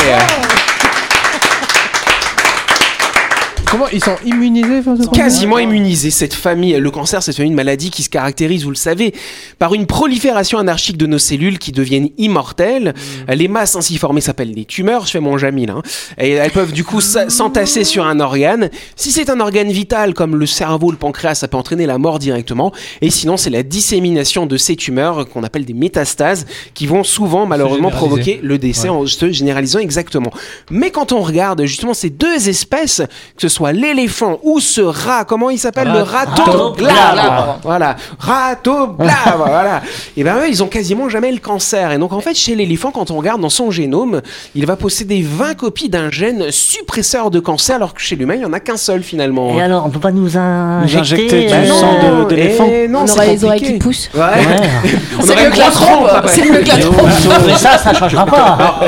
Comment 3.73 3.89
ils 3.91 4.05
sont 4.05 4.17
immunisés 4.27 4.83
quasiment 5.15 5.59
immunisé. 5.59 6.11
Cette 6.11 6.35
famille, 6.35 6.75
le 6.79 6.91
cancer, 6.91 7.23
c'est 7.23 7.39
une 7.39 7.55
maladie 7.55 7.91
qui 7.91 8.03
se 8.03 8.11
caractérise, 8.11 8.65
vous 8.65 8.71
le 8.71 8.77
savez, 8.77 9.15
par 9.59 9.73
une 9.73 9.87
prolifération 9.87 10.59
anarchique 10.59 10.99
de 10.99 11.07
nos 11.07 11.17
cellules 11.19 11.59
qui 11.59 11.73
deviennent 11.73 12.11
immortelles. 12.19 12.93
Les 13.29 13.49
masses 13.49 13.75
ainsi 13.75 13.97
formées 13.97 14.21
s'appellent 14.21 14.55
des 14.55 14.67
tumeurs. 14.67 15.07
Je 15.07 15.13
fais 15.13 15.21
mon 15.21 15.39
Jamil, 15.39 15.71
hein. 15.71 15.81
Et 16.19 16.33
elles 16.33 16.51
peuvent 16.51 16.73
du 16.73 16.85
coup 16.85 17.01
sa- 17.01 17.31
s'entasser 17.31 17.85
sur 17.85 18.05
un 18.07 18.21
organe. 18.21 18.69
Si 18.95 19.11
c'est 19.11 19.31
un 19.31 19.41
organe 19.41 19.73
vital 19.73 20.13
comme 20.13 20.37
le 20.37 20.45
cerveau, 20.45 20.91
le 20.91 20.99
pancréas, 20.99 21.37
ça 21.37 21.49
peut 21.49 21.57
entraîner 21.57 21.87
la 21.87 21.97
mort 21.97 22.19
directement. 22.19 22.73
Et 23.01 23.09
sinon, 23.09 23.39
c'est 23.39 23.49
la 23.51 23.63
dissémination 23.63 24.45
de 24.45 24.59
ces 24.59 24.77
tumeurs 24.77 25.27
qu'on 25.31 25.45
appelle 25.45 25.65
des 25.65 25.73
métastases 25.73 26.45
qui 26.75 26.87
vont 26.87 27.05
souvent 27.05 27.47
malheureusement 27.47 27.91
provoquer 27.91 28.39
le 28.43 28.59
décès 28.59 28.91
en 28.91 29.07
se 29.07 29.33
généralisant 29.33 29.79
exactement. 29.79 30.31
Mais 30.71 30.91
quand 30.91 31.13
on 31.13 31.23
regarde 31.23 31.65
justement 31.65 31.95
ces 31.95 32.11
deux 32.11 32.51
espèces, 32.51 33.01
que 33.37 33.41
ce 33.41 33.49
soit 33.49 33.62
l'éléphant 33.71 34.39
ou 34.43 34.59
ce 34.59 34.81
rat, 34.81 35.25
comment 35.25 35.51
il 35.51 35.59
s'appelle 35.59 35.89
Le 35.93 36.03
rato 36.03 36.73
glabre. 36.73 37.59
Voilà, 37.63 37.95
rato 38.19 38.89
glabre, 38.99 39.45
voilà. 39.47 39.83
Et 40.17 40.25
ben 40.25 40.37
eux, 40.39 40.49
ils 40.49 40.63
ont 40.63 40.67
quasiment 40.67 41.09
jamais 41.09 41.31
le 41.31 41.39
cancer. 41.39 41.93
Et 41.93 41.99
donc 41.99 42.13
en 42.13 42.21
fait, 42.21 42.35
chez 42.35 42.57
l'éléphant, 42.57 42.91
quand 42.91 43.11
on 43.13 43.17
regarde 43.19 43.41
dans 43.41 43.51
son 43.51 43.71
génome, 43.71 44.23
il 44.55 44.67
va 44.67 44.75
posséder 44.77 45.23
20 45.23 45.55
copies 45.55 45.89
d'un 45.89 46.11
gène 46.11 46.51
suppresseur 46.51 47.31
de 47.31 47.39
cancer, 47.39 47.77
alors 47.77 47.95
que 47.95 48.01
chez 48.01 48.17
l'humain, 48.17 48.35
il 48.35 48.41
y 48.43 48.45
en 48.47 48.53
a 48.53 48.59
qu'un 48.61 48.77
seul 48.77 49.03
finalement. 49.03 49.55
Et 49.57 49.63
alors, 49.63 49.85
on 49.87 49.91
peut 49.91 50.01
pas 50.01 50.11
nous 50.11 50.37
injecter, 50.37 50.99
injecter 51.01 51.47
du 51.47 51.53
euh, 51.53 51.67
sang 51.75 51.93
de- 52.23 52.25
d'éléphant. 52.29 52.67
et 52.67 52.89
non, 52.89 53.05
On 53.07 53.13
aura 53.13 53.27
les 53.27 53.45
oreilles 53.45 53.61
qui 53.63 53.73
poussent. 53.75 54.11
Ouais. 54.15 54.21
Ouais. 54.23 54.91
C'est 55.21 55.37
mieux 55.37 55.51
que 55.51 55.59
la 55.59 55.71
trompe. 55.71 56.09
C'est 56.27 56.51
mieux 56.51 56.59
que 56.61 56.69
la 56.69 56.79
trompe. 56.79 57.07
Mais 57.47 57.57
ça, 57.57 57.77
ça 57.79 57.93
changera 57.93 58.25
pas. 58.27 58.81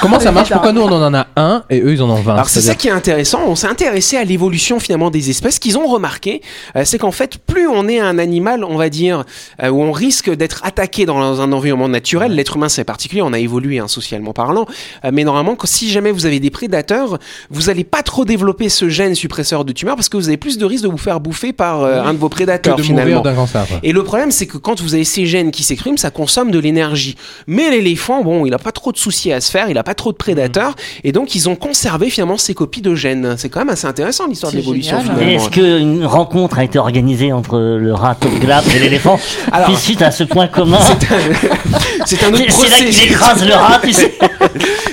Comment 0.00 0.20
ça 0.20 0.32
marche 0.32 0.50
Pourquoi 0.50 0.72
nous 0.72 0.82
on 0.82 0.92
en 0.92 1.02
a 1.12 1.26
un 1.36 1.64
et 1.68 1.80
eux 1.80 1.92
ils 1.92 2.02
en 2.02 2.08
ont 2.08 2.14
20 2.14 2.32
Alors 2.32 2.48
c'est 2.48 2.62
ça 2.62 2.74
qui 2.74 2.88
est 2.88 2.92
intéressant, 2.92 3.42
on 3.46 3.56
s'est 3.56 3.66
intéressé 3.66 4.16
à 4.16 4.24
l'évolution 4.24 4.80
finalement 4.80 5.10
des 5.10 5.30
espèces. 5.30 5.56
Ce 5.56 5.60
qu'ils 5.60 5.76
ont 5.76 5.86
remarqué, 5.86 6.40
euh, 6.76 6.84
c'est 6.84 6.98
qu'en 6.98 7.10
fait, 7.10 7.38
plus 7.38 7.68
on 7.68 7.88
est 7.88 7.98
un 7.98 8.18
animal, 8.18 8.64
on 8.64 8.76
va 8.76 8.88
dire, 8.88 9.24
euh, 9.62 9.68
où 9.68 9.82
on 9.82 9.92
risque 9.92 10.30
d'être 10.30 10.60
attaqué 10.64 11.06
dans 11.06 11.40
un 11.40 11.52
environnement 11.52 11.88
naturel, 11.88 12.34
l'être 12.34 12.56
humain 12.56 12.68
c'est 12.68 12.84
particulier, 12.84 13.22
on 13.22 13.32
a 13.32 13.38
évolué 13.38 13.78
hein, 13.78 13.88
socialement 13.88 14.32
parlant, 14.32 14.66
euh, 15.04 15.10
mais 15.12 15.24
normalement, 15.24 15.56
que 15.56 15.66
si 15.66 15.90
jamais 15.90 16.12
vous 16.12 16.26
avez 16.26 16.40
des 16.40 16.50
prédateurs, 16.50 17.18
vous 17.50 17.68
allez 17.68 17.84
pas 17.84 18.02
trop 18.02 18.24
développer 18.24 18.68
ce 18.68 18.88
gène 18.88 19.14
suppresseur 19.14 19.64
de 19.64 19.72
tumeur 19.72 19.96
parce 19.96 20.08
que 20.08 20.16
vous 20.16 20.28
avez 20.28 20.36
plus 20.36 20.58
de 20.58 20.64
risques 20.64 20.84
de 20.84 20.88
vous 20.88 20.98
faire 20.98 21.20
bouffer 21.20 21.52
par 21.52 21.84
un 21.84 22.14
de 22.14 22.18
vos 22.18 22.28
que 22.28 22.34
prédateurs 22.34 22.76
de 22.76 22.82
finalement. 22.82 23.16
mourir 23.16 23.22
d'un 23.22 23.34
cancer. 23.34 23.66
Et 23.82 23.92
le 23.92 24.02
problème, 24.02 24.30
c'est 24.30 24.46
que 24.46 24.58
quand 24.58 24.80
vous 24.80 24.94
avez 24.94 25.04
ces 25.04 25.26
gènes 25.26 25.50
qui 25.50 25.62
s'expriment, 25.62 25.98
ça 25.98 26.10
consomme 26.10 26.50
de 26.50 26.58
l'énergie. 26.58 27.16
Mais 27.46 27.70
l'éléphant, 27.70 28.22
bon, 28.22 28.46
il 28.46 28.54
a 28.54 28.58
pas 28.58 28.72
trop 28.72 28.92
de 28.92 28.96
soucis 28.96 29.32
à 29.32 29.40
se 29.40 29.50
faire, 29.50 29.68
il 29.70 29.78
a 29.78 29.82
pas 29.82 29.94
trop 29.94 30.12
de 30.12 30.16
prédateurs, 30.16 30.74
Et 31.02 31.12
donc, 31.12 31.34
ils 31.34 31.48
ont 31.48 31.56
conservé 31.56 32.10
finalement 32.10 32.38
ces 32.38 32.54
copies 32.54 32.82
de 32.82 32.94
gènes. 32.94 33.34
C'est 33.38 33.48
quand 33.48 33.60
même 33.60 33.70
assez 33.70 33.86
intéressant 33.86 34.26
l'histoire 34.26 34.52
de 34.52 34.56
C'est 34.58 34.62
l'évolution 34.62 34.98
est-ce 35.20 35.48
qu'une 35.50 36.04
rencontre 36.04 36.58
a 36.58 36.64
été 36.64 36.78
organisée 36.78 37.32
entre 37.32 37.58
le 37.58 37.92
rat 37.92 38.16
Glap 38.40 38.64
et 38.74 38.78
l'éléphant 38.78 39.18
Alors- 39.52 39.68
Puis 39.68 39.76
suite 39.76 40.02
à 40.02 40.10
ce 40.10 40.24
point 40.24 40.46
commun, 40.46 40.78
C'est 42.06 42.22
un 42.22 42.28
autre 42.32 42.38
c'est 42.48 42.68
là 42.68 42.76
qu'il 42.78 42.86
processus. 42.86 43.04
écrase 43.06 43.46
le 43.46 43.54
rat, 43.54 43.80
tu 43.82 43.92
sais. 43.92 44.14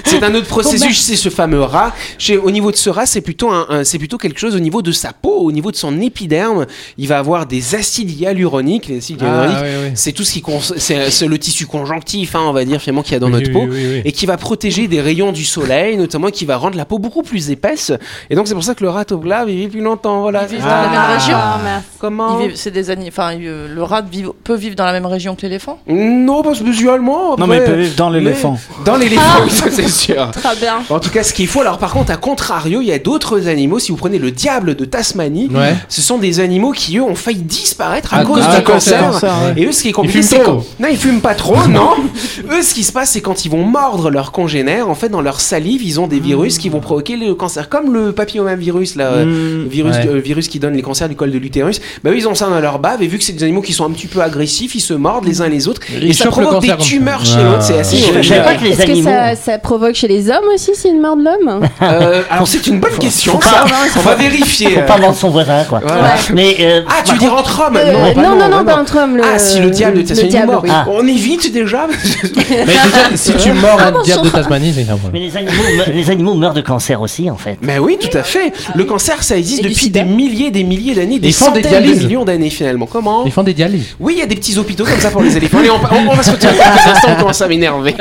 C'est 0.05 0.23
un 0.23 0.35
autre 0.35 0.47
processus, 0.47 0.99
c'est 0.99 1.15
ce 1.15 1.29
fameux 1.29 1.61
rat. 1.61 1.93
Chez, 2.17 2.35
au 2.35 2.51
niveau 2.51 2.69
de 2.71 2.75
ce 2.75 2.89
rat, 2.89 3.05
c'est 3.05 3.21
plutôt, 3.21 3.49
un, 3.49 3.65
un- 3.69 3.83
c'est 3.85 3.97
plutôt 3.97 4.17
quelque 4.17 4.39
chose 4.39 4.55
au 4.57 4.59
niveau 4.59 4.81
de 4.81 4.91
sa 4.91 5.13
peau, 5.13 5.37
au 5.39 5.53
niveau 5.53 5.71
de 5.71 5.77
son 5.77 6.01
épiderme. 6.01 6.65
Il 6.97 7.07
va 7.07 7.17
avoir 7.17 7.45
des 7.45 7.75
acides 7.75 8.19
hyaluroniques. 8.19 8.87
Les 8.89 8.97
acides 8.97 9.19
Ah, 9.21 9.25
hyaluroniques, 9.45 9.63
oui, 9.63 9.85
oui. 9.85 9.91
c'est 9.95 10.11
tout 10.11 10.25
ce 10.25 10.33
qui, 10.33 10.41
cons- 10.41 10.59
c'est, 10.59 11.11
c'est 11.11 11.27
le 11.27 11.39
tissu 11.39 11.65
conjonctif, 11.65 12.35
hein, 12.35 12.41
on 12.45 12.51
va 12.51 12.65
dire 12.65 12.81
finalement 12.81 13.03
qu'il 13.03 13.13
y 13.13 13.15
a 13.15 13.19
dans 13.19 13.27
Oui, 13.27 13.33
notre 13.33 13.47
oui, 13.47 13.53
peau. 13.53 13.61
oui, 13.69 13.85
oui. 13.93 14.01
Et 14.03 14.11
qui 14.11 14.25
va 14.25 14.35
protéger 14.35 14.89
des 14.89 14.99
rayons 14.99 15.31
du 15.31 15.45
soleil, 15.45 15.90
notamment 15.97 16.29
qui 16.29 16.45
va 16.45 16.57
rendre 16.57 16.77
la 16.77 16.85
peau 16.85 16.99
beaucoup 16.99 17.23
plus 17.23 17.49
épaisse. 17.51 17.91
Et 18.29 18.35
donc 18.35 18.47
c'est 18.47 18.53
pour 18.53 18.63
ça 18.63 18.75
que 18.75 18.83
le 18.83 18.89
rat 18.89 19.05
au 19.11 19.17
glaive 19.17 19.45
il 19.49 19.57
vit 19.57 19.67
plus 19.67 19.81
longtemps. 19.81 20.21
Voilà. 20.21 20.43
Ils 20.43 20.49
vivent 20.55 20.61
dans 20.61 20.67
la 20.67 20.89
même 20.89 21.11
région 21.13 21.37
Ah. 21.37 21.59
Comment 21.99 22.39
Ils 22.41 22.57
C'est 22.57 22.71
des 22.71 22.89
Enfin, 23.07 23.35
le 23.37 23.83
rat 23.83 24.01
vive- 24.01 24.31
peut 24.43 24.55
vivre 24.55 24.75
dans 24.75 24.85
la 24.85 24.91
même 24.91 25.05
région 25.05 25.35
que 25.35 25.41
l'éléphant? 25.43 25.79
Non, 25.87 26.41
pas 26.43 26.55
spécialement. 26.55 27.35
Non, 27.37 27.47
mais 27.47 27.57
il 27.57 27.61
après. 27.61 27.73
peut 27.75 27.81
vivre 27.81 27.95
dans 27.95 28.09
l'éléphant. 28.09 28.57
Dans 28.85 28.95
l'éléphant, 28.97 29.21
ça 29.49 29.65
c'est 29.71 29.87
sûr. 29.87 30.31
Très 30.31 30.55
bien. 30.55 30.81
En 30.89 30.99
tout 30.99 31.09
cas, 31.09 31.23
ce 31.23 31.33
qu'il 31.33 31.47
faut, 31.47 31.61
alors 31.61 31.77
par 31.77 31.91
contre, 31.93 32.11
à 32.11 32.17
contrario, 32.17 32.81
il 32.81 32.87
y 32.87 32.91
a 32.91 32.99
d'autres 32.99 33.47
animaux. 33.47 33.79
Si 33.79 33.91
vous 33.91 33.97
prenez 33.97 34.17
le 34.19 34.31
diable 34.31 34.75
de 34.75 34.85
Tasmanie, 34.85 35.49
Ouais. 35.53 35.75
ce 35.89 36.01
sont 36.01 36.17
des 36.17 36.39
animaux 36.39 36.71
qui, 36.71 36.97
eux, 36.97 37.03
ont 37.03 37.15
failli 37.15 37.41
disparaître 37.43 38.13
à, 38.13 38.17
À 38.17 38.25
cause 38.25 38.47
du 38.47 38.63
cancer. 38.63 39.01
cancer, 39.11 39.31
ouais. 39.55 39.61
Et 39.61 39.65
eux, 39.67 39.71
ce 39.71 39.83
qui 39.83 39.89
est 39.89 39.93
compliqué, 39.93 40.19
Ils 40.19 40.23
c'est 40.23 40.35
fument 40.37 40.45
quand... 40.45 40.63
Non, 40.79 40.87
ils 40.91 40.97
fument 40.97 41.21
pas 41.21 41.35
trop, 41.35 41.67
non. 41.67 41.91
eux, 42.51 42.61
ce 42.61 42.73
qui 42.73 42.83
se 42.83 42.91
passe, 42.91 43.11
c'est 43.11 43.21
quand 43.21 43.45
ils 43.45 43.49
vont 43.51 43.63
mordre 43.63 44.09
leur 44.09 44.31
congénère, 44.31 44.89
en 44.89 44.95
fait, 44.95 45.09
dans 45.09 45.21
leur 45.21 45.39
salive, 45.39 45.80
ils 45.81 45.99
ont 45.99 46.07
des 46.07 46.19
virus 46.19 46.57
qui 46.57 46.69
vont 46.69 46.79
provoquer 46.79 47.15
le 47.17 47.33
cancer. 47.35 47.69
Comme 47.69 47.93
le 47.93 48.11
papillomavirus, 48.11 48.95
là, 48.95 49.05
euh, 49.05 49.25
Mmh. 49.25 49.63
le 49.63 49.69
virus, 49.69 49.95
Ouais. 49.95 50.07
euh, 50.07 50.19
virus 50.19 50.47
qui 50.47 50.59
donne 50.59 50.73
les 50.75 50.81
cancers 50.81 51.07
du 51.09 51.15
col 51.15 51.31
de 51.31 51.37
l'utérus. 51.37 51.79
Bah, 52.03 52.11
ils 52.15 52.27
ont 52.27 52.35
ça 52.35 52.47
dans 52.47 52.59
leur 52.59 52.79
bave, 52.79 53.01
et 53.03 53.07
vu 53.07 53.17
que 53.17 53.23
c'est 53.23 53.33
des 53.33 53.43
animaux 53.43 53.61
qui 53.61 53.73
sont 53.73 53.85
un 53.85 53.91
petit 53.91 54.07
peu 54.07 54.21
agressifs, 54.21 54.75
ils 54.75 54.79
se 54.81 54.93
mordent 54.93 55.25
les 55.25 55.41
uns 55.41 55.47
les 55.49 55.67
autres, 55.67 55.81
Ils 55.93 56.09
et 56.09 56.13
ça 56.13 56.25
le 56.25 56.31
provoque 56.31 56.61
des 56.61 56.75
tumeurs 56.77 57.25
chez 57.25 57.37
Ah. 57.39 57.43
l'autre. 57.43 57.63
C'est 57.63 57.79
assez 57.79 57.97
Est-ce 57.97 58.85
que 58.85 59.01
ça, 59.03 59.35
ça 59.35 59.57
provoque 59.59 59.95
chez 59.95 60.07
les 60.07 60.29
hommes 60.29 60.45
aussi 60.53 60.71
s'ils 60.75 60.99
mordent 60.99 61.23
l'homme? 61.23 61.67
Euh, 61.81 62.23
alors 62.29 62.47
c'est 62.47 62.65
une 62.67 62.79
bonne 62.79 62.97
question, 62.99 63.39
faut 63.39 63.49
ça. 63.49 63.65
On 63.97 63.99
va 64.01 64.15
vérifier. 64.15 64.69
Faut 64.71 64.81
pas 64.81 64.97
mordre 64.97 65.17
son 65.17 65.29
voisin, 65.29 65.63
quoi. 65.67 65.79
Voilà. 65.83 66.15
Mais 66.33 66.55
euh, 66.59 66.81
Ah, 66.87 67.01
tu 67.03 67.13
veux 67.13 67.19
dire 67.19 67.33
entre 67.33 67.63
hommes? 67.67 67.77
Euh, 67.77 68.13
Non, 68.15 68.35
non, 68.35 68.35
non, 68.49 68.57
non, 68.59 68.65
pas 68.65 68.77
entre 68.79 68.97
hommes. 68.99 69.17
Le, 69.17 69.23
Ah, 69.25 69.39
si 69.39 69.59
le 69.59 69.69
diable 69.69 69.97
de 69.97 70.07
Tasmanie 70.07 70.35
est 70.35 70.45
mort. 70.45 70.63
Ah. 70.69 70.85
On 70.89 71.05
évite 71.07 71.51
déjà. 71.51 71.87
Mais 71.87 72.65
déjà, 72.65 73.15
si 73.15 73.33
tu 73.35 73.51
mords 73.53 73.79
un 73.81 74.01
diable 74.03 74.23
de 74.25 74.29
Tasmanie, 74.29 74.73
c'est 74.75 74.89
un 74.91 74.97
Mais 75.13 75.19
les 75.19 75.35
animaux, 75.37 75.63
les 75.93 76.09
animaux 76.09 76.33
meurent 76.35 76.53
de 76.53 76.61
cancer 76.61 77.01
aussi, 77.01 77.29
en 77.29 77.37
fait. 77.37 77.57
Mais 77.61 77.79
oui, 77.79 77.97
tout 77.99 78.15
à 78.17 78.23
fait. 78.23 78.51
Le 78.75 78.83
cancer, 78.85 79.23
ça 79.23 79.37
existe 79.37 79.63
Et 79.65 79.69
depuis 79.69 79.89
des 79.89 80.03
milliers, 80.03 80.51
des 80.51 80.63
milliers 80.63 80.95
d'années, 80.95 81.19
des 81.19 81.29
Ils 81.29 81.33
font 81.33 81.51
des 81.51 81.61
centaines 81.63 81.81
de 81.83 81.87
dialyses. 81.87 82.03
millions 82.05 82.25
d'années 82.25 82.49
finalement. 82.49 82.85
Comment? 82.85 83.25
Ils 83.25 83.31
font 83.31 83.43
des 83.43 83.53
dialyses. 83.53 83.95
Oui, 83.99 84.13
il 84.15 84.19
y 84.19 84.23
a 84.23 84.25
des 84.25 84.35
petits 84.35 84.57
hôpitaux 84.57 84.83
comme 84.85 84.99
ça 84.99 85.11
pour 85.11 85.21
les 85.21 85.35
éléphants. 85.37 85.59
Allez, 85.59 85.69
on, 85.69 85.75
on- 85.75 86.11
on 86.11 86.15
va 86.15 86.23
se 86.23 86.31
retirer 86.31 86.53
quelques 86.53 86.87
instants, 86.87 87.09
on 87.15 87.19
commence 87.19 87.41
à 87.41 87.47
m'énerver. 87.47 87.95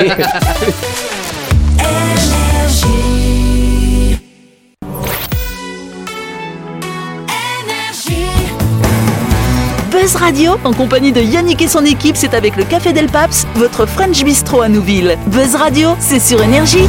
Buzz 9.90 10.14
Radio, 10.16 10.52
en 10.64 10.72
compagnie 10.72 11.12
de 11.12 11.20
Yannick 11.20 11.60
et 11.62 11.68
son 11.68 11.84
équipe, 11.84 12.16
c'est 12.16 12.34
avec 12.34 12.56
le 12.56 12.64
Café 12.64 12.92
Del 12.92 13.06
Paps, 13.08 13.46
votre 13.56 13.86
French 13.86 14.22
Bistro 14.24 14.60
à 14.62 14.68
Nouville. 14.68 15.18
Buzz 15.26 15.56
Radio, 15.56 15.90
c'est 15.98 16.20
sur 16.20 16.40
Énergie. 16.42 16.86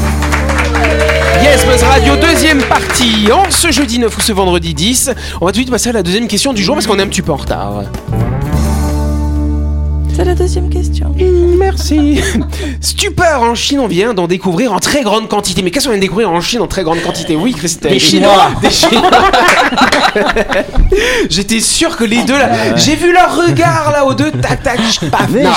Yes, 1.41 1.65
Buzz 1.65 1.83
Radio, 1.83 2.15
deuxième 2.17 2.61
partie. 2.63 3.31
En 3.31 3.49
ce 3.49 3.71
jeudi 3.71 3.97
9 3.97 4.15
ou 4.15 4.21
ce 4.21 4.31
vendredi 4.31 4.73
10, 4.73 5.11
on 5.41 5.45
va 5.45 5.51
tout 5.51 5.53
de 5.53 5.55
suite 5.55 5.71
passer 5.71 5.89
à 5.89 5.93
la 5.93 6.03
deuxième 6.03 6.27
question 6.27 6.53
du 6.53 6.61
jour 6.63 6.75
parce 6.75 6.85
qu'on 6.85 6.99
est 6.99 7.01
un 7.01 7.07
petit 7.07 7.23
peu 7.23 7.31
en 7.31 7.37
retard. 7.37 7.83
C'est 10.13 10.25
la 10.25 10.35
deuxième 10.35 10.69
question. 10.69 11.15
Merci. 11.57 12.21
Stupeur 12.81 13.41
en 13.41 13.55
Chine, 13.55 13.79
on 13.79 13.87
vient 13.87 14.13
d'en 14.13 14.27
découvrir 14.27 14.73
en 14.73 14.79
très 14.79 15.03
grande 15.03 15.29
quantité. 15.29 15.61
Mais 15.61 15.71
qu'est-ce 15.71 15.85
qu'on 15.85 15.91
vient 15.91 15.99
de 15.99 16.03
découvrir 16.03 16.29
en 16.29 16.41
Chine 16.41 16.61
en 16.61 16.67
très 16.67 16.83
grande 16.83 17.01
quantité? 17.01 17.35
Oui, 17.35 17.53
Christelle. 17.53 17.93
Des 17.93 17.99
Chinois. 17.99 18.51
Des 18.61 18.69
Chinois. 18.69 19.09
J'étais 21.29 21.59
sûr 21.59 21.95
que 21.95 22.03
les 22.03 22.23
deux 22.23 22.37
là. 22.37 22.75
J'ai 22.75 22.95
vu 22.95 23.13
leur 23.13 23.35
regard 23.35 23.91
là 23.91 24.05
aux 24.05 24.13
deux. 24.13 24.31
Tac 24.31 24.63
tac. 24.63 24.79
Paf. 25.09 25.29
Non. 25.31 25.49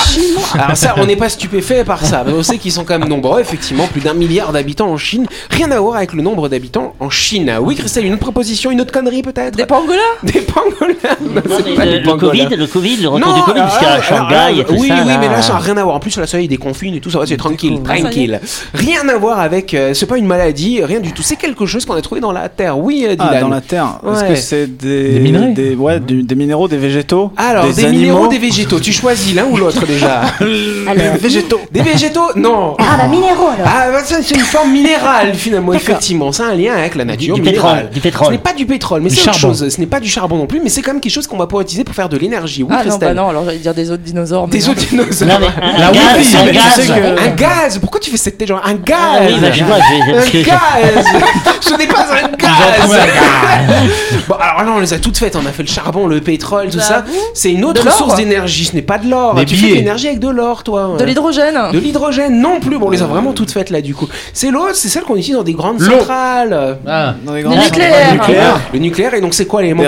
Alors 0.55 0.77
ça, 0.77 0.95
on 0.99 1.07
n'est 1.07 1.17
pas 1.17 1.29
stupéfait 1.29 1.85
par 1.85 2.05
ça. 2.05 2.23
Mais 2.27 2.33
on 2.33 2.43
sait 2.43 2.59
qu'ils 2.59 2.73
sont 2.73 2.85
quand 2.85 2.99
même 2.99 3.09
nombreux. 3.09 3.41
Effectivement, 3.41 3.87
plus 3.87 4.01
d'un 4.01 4.15
milliard 4.15 4.53
d'habitants 4.53 4.89
en 4.89 4.97
Chine. 4.97 5.27
Rien 5.51 5.71
à 5.73 5.81
voir 5.81 5.97
avec 5.97 6.13
le 6.13 6.23
nombre 6.23 6.49
d'habitants 6.49 6.95
en 7.01 7.11
Chine. 7.11 7.53
Oui, 7.61 7.75
Christelle, 7.75 8.07
une 8.07 8.13
autre 8.15 8.23
proposition, 8.23 8.71
une 8.71 8.81
autre 8.81 8.93
connerie 8.93 9.23
peut-être? 9.23 9.57
Des 9.57 9.67
pangolins 9.67 9.99
Des 10.23 10.41
pangolins. 10.41 10.95
Non, 11.21 11.35
Non, 11.35 11.57
c'est 11.57 11.71
mais 11.71 11.75
pas 11.75 11.85
le, 11.85 11.91
des 11.93 12.01
le. 12.01 12.17
Covid, 12.17 12.49
le 12.57 12.67
Covid, 12.67 12.97
le 12.99 13.09
retour 13.09 13.29
Non, 13.29 13.37
du 13.37 13.43
Covid, 13.43 13.63
puisqu'à 13.63 13.97
là, 13.97 14.03
Shanghai 14.03 14.44
tout 14.65 14.75
oui, 14.75 14.89
ça. 14.89 14.95
oui, 15.03 15.09
là, 15.09 15.19
mais 15.19 15.29
là, 15.29 15.43
ça 15.43 15.55
n'a 15.55 15.59
rien 15.59 15.77
à 15.77 15.83
voir. 15.85 15.97
En 15.97 16.01
plus, 16.01 16.17
y 16.17 16.21
est, 16.21 16.45
il 16.45 16.49
déconfine 16.49 16.95
et 16.95 17.01
tout, 17.01 17.11
ça 17.11 17.19
va, 17.19 17.27
c'est 17.27 17.37
tranquille, 17.37 17.79
Ah, 17.89 17.99
tranquille. 17.99 18.41
Rien 18.75 19.09
à 19.09 19.17
voir 19.17 19.41
avec. 19.41 19.75
euh, 19.75 19.95
c'est 19.95 20.07
pas 20.07 20.17
une 20.19 20.27
maladie, 20.27 20.83
rien 20.83 21.01
du 21.01 21.13
tout. 21.13 21.23
C'est 21.23 21.37
quelque 21.37 21.67
chose 21.67 21.85
qu'on 21.85 21.95
a 21.95 22.03
trouvé 22.03 22.21
dans 22.21 22.33
la 22.33 22.49
terre. 22.49 22.79
Oui, 22.79 23.05
euh, 23.07 23.11
Dylan. 23.17 23.29
Ah, 23.33 23.41
dans 23.41 23.49
la 23.49 23.61
terre. 23.61 23.99
Est-ce 24.13 24.25
que 24.25 24.35
c'est 24.37 24.67
des, 24.77 25.13
Des 25.15 25.21
minerais 25.21 25.75
ouais, 25.77 26.01
du- 26.01 26.23
des 26.23 26.35
minéraux, 26.35 26.69
des 26.69 26.77
végétaux 26.77 27.33
Alors, 27.37 27.65
des, 27.67 27.85
animaux 27.85 28.01
minéraux, 28.01 28.29
des 28.29 28.39
végétaux. 28.39 28.81
Tu 28.81 28.93
choisis 28.93 29.35
l'un 29.35 29.45
ou 29.47 29.57
l'autre 29.57 29.87
déjà 29.87 30.23
Alors. 30.87 31.17
végétaux. 31.21 31.61
Des 31.71 31.83
végétaux 31.83 32.31
Non. 32.37 32.75
Ah 32.79 32.97
bah 32.99 33.09
minéraux 33.09 33.49
alors. 33.55 33.67
Ah, 33.67 33.91
bah, 33.93 33.99
c'est 34.05 34.35
une 34.35 34.41
forme 34.41 34.73
minérale 34.73 35.35
finalement, 35.35 35.73
effectivement. 35.73 36.33
Ça 36.33 36.47
a 36.47 36.51
un 36.51 36.55
lien 36.55 36.75
avec 36.75 36.95
la 36.95 37.05
nature. 37.05 37.35
du 37.37 37.43
pétrole, 37.43 37.89
du 37.93 38.01
pétrole. 38.01 38.27
Ce 38.29 38.33
n'est 38.33 38.39
pas 38.39 38.53
du 38.53 38.67
pétrole, 38.67 39.01
mais 39.03 39.11
c'est 39.11 39.29
autre 39.29 39.39
charbon. 39.39 39.55
chose. 39.55 39.69
Ce 39.69 39.81
n'est 39.81 39.87
pas 39.87 40.01
du 40.01 40.09
charbon 40.09 40.37
non 40.37 40.47
plus, 40.47 40.61
mais 40.61 40.69
c'est 40.69 40.83
quand 40.83 40.93
même 40.93 41.01
quelque 41.01 41.13
chose 41.13 41.27
qu'on 41.27 41.37
va 41.37 41.47
pouvoir 41.47 41.63
utiliser 41.63 41.85
pour 41.85 41.95
faire 41.95 42.09
de 42.09 42.17
l'énergie. 42.17 42.63
Oui, 42.63 42.75
Ah 42.77 42.85
non, 42.85 42.99
bah 42.99 43.15
non, 43.15 43.29
alors 43.29 43.45
j'allais 43.45 43.59
dire 43.59 43.75
des 43.75 43.91
autres 43.91 44.03
dinosaures. 44.03 44.34
Des 44.49 44.69
autres 44.69 44.81
dinosaures. 44.87 45.29
Non, 45.29 45.35
mais 45.41 45.47
un, 45.65 45.91
gaz, 45.93 46.35
un 46.37 46.53
gaz. 46.53 46.87
que- 46.87 47.37
gaz 47.37 47.79
Pourquoi 47.79 48.01
tu 48.01 48.11
fais 48.11 48.17
cette 48.17 48.39
tête 48.39 48.49
genre 48.49 48.63
un 48.65 48.75
gaz? 48.75 48.97
Ah 48.99 49.19
oui, 49.27 49.35
bah, 49.41 49.49
je 49.53 49.65
vois, 49.65 49.77
je- 49.77 50.13
parce 50.13 50.27
Un 50.35 50.43
gaz 50.43 51.05
Ce 51.61 51.75
n'est 51.75 51.87
pas 51.87 52.07
un 52.13 52.37
gaz 52.37 53.01
Bon, 54.29 54.35
alors 54.35 54.65
là, 54.65 54.73
on 54.77 54.81
les 54.81 54.93
a 54.93 54.99
toutes 54.99 55.17
faites. 55.17 55.37
On 55.37 55.47
a 55.47 55.51
fait 55.51 55.63
le 55.63 55.69
charbon, 55.69 56.07
le 56.07 56.21
pétrole, 56.21 56.71
tout 56.71 56.81
ça. 56.81 57.05
C'est 57.35 57.51
une 57.53 57.65
autre 57.65 57.85
De 57.85 57.91
source 57.91 58.17
d'énergie. 58.17 58.65
Ce 58.67 58.75
n'est 58.75 58.83
pas 58.83 58.99
de 58.99 59.09
l'or. 59.09 59.35
Tu 59.47 59.57
fais 59.57 59.71
de 59.71 59.75
l'énergie 59.75 60.09
avec 60.09 60.21
de 60.21 60.29
l'or, 60.29 60.63
toi. 60.63 60.97
De 60.99 61.05
l'hydrogène 61.05 61.59
De 61.73 61.79
l'hydrogène 61.79 62.41
non 62.41 62.61
plus. 62.61 62.79
Bon, 62.79 62.87
on 62.89 62.91
les 62.91 63.03
a 63.03 63.07
vraiment 63.07 63.33
toutes 63.33 63.51
faites 63.51 63.71
là, 63.71 63.81
du 63.81 63.95
coup. 63.95 64.09
C'est 64.33 64.51
l'autre, 64.51 64.75
c'est 64.75 64.89
celle 64.89 65.03
qu'on 65.05 65.17
utilise 65.17 65.37
dans 65.37 65.43
des 65.43 65.53
grandes 65.53 65.81
centrales. 65.81 66.79
Ah. 66.87 67.15
Dans 67.25 67.33
les 67.35 67.43
Le 67.43 67.49
grandes- 67.49 67.63
nucléaire. 67.65 68.13
nucléaire. 68.13 68.61
Le 68.73 68.79
nucléaire, 68.79 69.15
et 69.15 69.21
donc 69.21 69.35
c'est 69.35 69.47
quoi 69.47 69.63
les 69.63 69.73
Des 69.75 69.85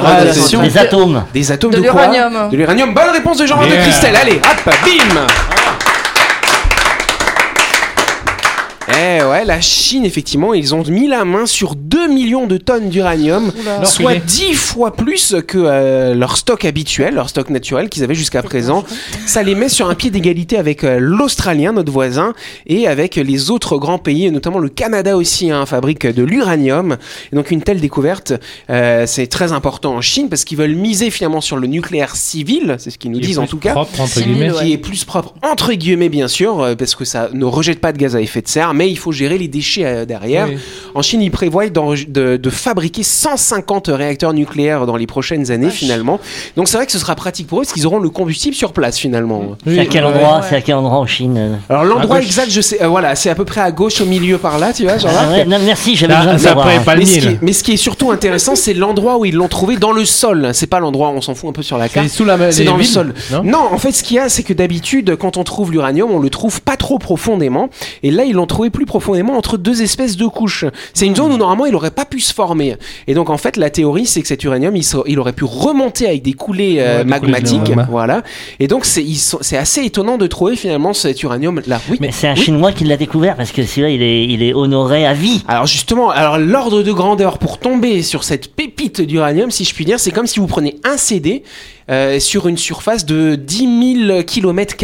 des, 0.67 0.79
atomes. 0.79 1.25
des 1.33 1.53
atomes 1.53 1.71
De 1.73 1.77
de, 1.81 1.89
quoi 1.89 2.07
l'uranium. 2.07 2.51
De 2.51 2.57
l'uranium. 2.57 2.95
Bonne 2.95 3.11
réponse 3.13 3.39
de 3.39 3.47
Jean-Marc 3.47 3.71
de. 3.71 3.77
Christelle. 3.77 4.15
Allez, 4.21 4.36
hop, 4.43 4.65
bim 4.85 5.76
Eh 8.99 9.23
ouais, 9.23 9.45
la 9.45 9.61
Chine, 9.61 10.07
effectivement, 10.07 10.55
ils 10.55 10.75
ont 10.75 10.83
mis 10.85 11.07
la 11.07 11.27
main 11.27 11.45
sur 11.45 11.75
2 11.75 12.09
millions 12.09 12.47
de 12.47 12.57
tonnes 12.57 12.89
d'uranium, 12.89 13.53
soit 13.85 14.15
L'enculé. 14.15 14.27
10 14.27 14.55
fois 14.55 14.95
plus 14.95 15.37
que 15.47 15.59
euh, 15.59 16.15
leur 16.15 16.39
stock 16.39 16.65
habituel, 16.65 17.15
leur 17.15 17.29
stock 17.29 17.51
naturel 17.51 17.91
qu'ils 17.91 18.05
avaient 18.05 18.15
jusqu'à 18.15 18.43
présent. 18.43 18.85
Ça 19.27 19.43
les 19.43 19.55
met 19.55 19.69
sur 19.69 19.91
un 19.91 19.95
pied 19.95 20.09
d'égalité 20.11 20.57
avec 20.57 20.83
euh, 20.83 20.97
l'Australien, 20.99 21.73
notre 21.73 21.93
voisin, 21.93 22.33
et 22.67 22.89
avec 22.89 23.17
les 23.17 23.51
autres 23.51 23.77
grands 23.77 23.99
pays, 23.99 24.31
notamment 24.31 24.61
le 24.61 24.71
Canada 24.71 25.17
aussi, 25.17 25.51
hein, 25.51 25.67
fabrique 25.67 26.07
de 26.07 26.23
l'uranium. 26.23 26.97
Et 27.33 27.37
donc 27.37 27.51
une 27.51 27.63
telle 27.63 27.81
découverte, 27.81 28.33
euh, 28.71 29.05
c'est 29.07 29.27
très 29.27 29.53
important 29.53 29.95
en 29.95 30.01
Chine 30.01 30.31
parce 30.31 30.45
qu'ils 30.45 30.57
veulent 30.57 30.75
miser 30.75 31.11
finalement 31.11 31.43
sur 31.43 31.59
le 31.59 31.67
nucléaire 31.67 32.17
civil, 32.17 32.77
c'est 32.79 32.91
ce 32.91 32.97
qu'ils 32.99 33.11
nous 33.11 33.21
disent 33.21 33.39
en 33.39 33.47
tout 33.47 33.59
cas 33.59 33.73
Propre, 33.73 34.01
entre 34.01 34.21
guillemets. 34.21 34.53
qui 34.53 34.73
est 34.73 34.79
plus 34.79 35.05
propre 35.05 35.35
entre 35.43 35.75
guillemets 35.75 36.09
bien 36.09 36.29
sûr 36.29 36.75
parce 36.79 36.95
que 36.95 37.05
ça 37.05 37.29
ne 37.33 37.45
rejette 37.45 37.81
pas 37.81 37.93
de 37.93 37.99
gaz 37.99 38.17
à 38.17 38.21
effet 38.21 38.41
de 38.41 38.49
serre 38.49 38.73
mais 38.73 38.86
il 38.91 38.99
faut 38.99 39.13
gérer 39.13 39.39
les 39.39 39.49
déchets 39.49 39.85
euh, 39.85 40.05
derrière. 40.05 40.49
Oui. 40.49 40.59
En 40.95 41.03
Chine, 41.03 41.21
ils 41.23 41.31
prévoient 41.31 41.67
de, 41.69 42.37
de 42.37 42.51
fabriquer 42.51 43.03
150 43.03 43.89
réacteurs 43.89 44.33
nucléaires 44.33 44.87
dans 44.87 44.97
les 44.97 45.07
prochaines 45.07 45.51
années 45.51 45.71
finalement. 45.71 46.19
Donc 46.57 46.69
c'est 46.69 46.77
vrai 46.77 46.87
que 46.87 46.93
ce 46.93 46.99
sera 46.99 47.15
pratique 47.15 47.47
pour 47.47 47.59
eux 47.59 47.63
parce 47.63 47.73
qu'ils 47.73 47.87
auront 47.87 47.99
le 47.99 48.09
combustible 48.11 48.55
sur 48.55 48.73
place 48.73 48.99
finalement. 48.99 49.57
C'est 49.67 49.79
à 49.81 49.87
quel 49.87 50.05
endroit 50.05 50.43
C'est 50.49 50.57
à 50.57 50.61
quel 50.61 50.77
endroit 50.77 50.99
en 50.99 51.07
Chine 51.07 51.37
euh 51.37 51.55
Alors 51.69 51.85
l'endroit 51.85 52.21
exact, 52.23 52.51
je 52.51 52.61
sais, 52.61 52.83
euh, 52.83 52.89
voilà, 52.89 53.15
c'est 53.15 53.31
à 53.31 53.35
peu 53.35 53.45
près 53.45 53.61
à 53.61 53.71
gauche 53.71 54.01
au 54.01 54.07
milieu 54.07 54.39
par 54.39 54.59
là, 54.59 54.73
tu 54.73 54.85
vois, 54.85 54.99
genre 54.99 55.13
là. 55.13 55.25
Ah 55.29 55.31
ouais, 55.33 55.45
non, 55.45 55.59
Merci, 55.65 55.97
j'avais 55.97 56.13
Là, 56.13 56.19
besoin 56.21 56.35
de 56.35 56.39
c'est 56.39 56.45
savoir. 56.49 56.67
hein. 56.69 56.83
Mais 56.97 57.05
ce, 57.05 57.19
qui 57.19 57.27
est, 57.27 57.43
mais 57.43 57.53
ce 57.53 57.65
qui 57.65 57.73
est 57.73 57.77
surtout 57.77 58.11
intéressant, 58.11 58.55
c'est 58.55 58.75
l'endroit 58.75 59.19
où 59.19 59.25
ils 59.25 59.35
l'ont 59.35 59.49
trouvé 59.49 59.77
dans 59.77 59.93
le 59.93 60.05
sol. 60.05 60.51
C'est 60.53 60.67
pas 60.69 60.81
l'endroit 60.81 61.09
où 61.11 61.13
on 61.15 61.21
s'en 61.21 61.35
fout 61.35 61.51
un 61.51 61.53
peu 61.53 61.63
sur 61.63 61.79
la 61.79 61.89
C'est 61.89 61.95
carte. 61.95 62.09
sous 62.09 62.25
la 62.25 62.53
C'est 62.53 62.65
dans 62.65 62.77
le 62.77 62.85
sol. 62.85 63.15
Non? 63.33 63.43
Non, 63.45 63.69
en 63.73 63.79
fait, 63.79 63.93
ce 63.93 64.03
qu'il 64.03 64.17
y 64.17 64.19
a, 64.21 64.29
c'est 64.29 64.43
que 64.43 64.53
d'habitude, 64.53 65.17
quand 65.17 65.37
on 65.37 65.45
trouve 65.45 65.73
l'uranium, 65.73 66.11
on 66.11 66.19
le 66.19 66.31
trouve 66.31 66.61
pas 66.63 66.77
trop 66.77 66.99
profondément. 66.99 67.69
Et 68.03 68.11
là, 68.11 68.25
ils 68.25 68.35
l'ont 68.35 68.47
trouvé 68.47 68.71
plus 68.77 68.85
profondément 68.85 69.39
entre 69.39 69.57
deux 69.57 69.81
espèces 69.81 70.19
de 70.19 70.27
couches. 70.27 70.67
C'est 70.93 71.07
une 71.07 71.17
zone 71.17 71.33
où 71.33 71.39
normalement 71.39 71.65
il 71.65 71.75
aurait 71.75 71.91
pas 71.91 72.05
pu 72.05 72.21
se 72.21 72.35
former. 72.35 72.77
Et 73.07 73.15
donc 73.15 73.31
en 73.31 73.39
fait 73.39 73.57
la 73.57 73.71
théorie 73.71 74.05
c'est 74.05 74.21
que 74.21 74.29
cet 74.29 74.45
uranium 74.45 74.77
il, 74.77 74.85
il 75.07 75.19
aurait 75.19 75.33
pu 75.33 75.45
remonter 75.45 76.07
avec 76.07 76.23
des 76.23 76.35
coulées 76.35 76.77
euh, 76.81 76.99
Ouais, 76.99 77.19
coulées 77.19 77.33
magmatiques, 77.33 77.69
magma. 77.71 77.89
voilà. 77.91 78.23
Et 78.61 78.69
donc 78.69 78.85
c'est 78.85 79.57
assez 79.57 79.83
étonnant 79.83 80.19
de 80.19 80.27
trouver 80.27 80.57
finalement 80.57 80.93
cet 80.93 81.23
uranium 81.23 81.63
là. 81.67 81.81
Oui. 81.89 81.97
Mais 82.03 82.11
c'est 82.13 82.29
un 82.29 82.35
Oui. 82.35 82.43
Chinois 82.43 82.73
qui 82.73 82.85
l'a 82.85 82.99
découvert 82.99 83.35
parce 83.37 83.51
que 83.51 83.65
celui-là, 83.65 83.89
il 83.89 84.03
est, 84.03 84.25
il 84.27 84.43
est 84.43 84.53
honoré 84.53 85.07
à 85.07 85.15
vie. 85.15 85.43
Alors 85.49 85.67
justement, 85.67 86.11
alors 86.11 86.37
l'ordre 86.37 86.83
de 86.83 86.93
grandeur 86.93 87.39
pour 87.39 87.59
tomber 87.59 88.03
sur 88.03 88.25
cette 88.25 88.55
pépite 88.55 89.01
d'uranium, 89.01 89.51
si 89.51 89.65
je 89.65 89.75
puis 89.75 89.87
dire, 89.87 89.99
c'est 89.99 90.11
comme 90.11 90.27
si 90.27 90.39
vous 90.39 90.47
prenez 90.47 90.77
un 90.85 90.99
CD 90.99 91.43
euh, 91.89 92.19
sur 92.19 92.49
une 92.49 92.57
surface 92.59 93.07
de 93.07 93.37
10 93.37 94.07
000 94.09 94.23
km 94.25 94.75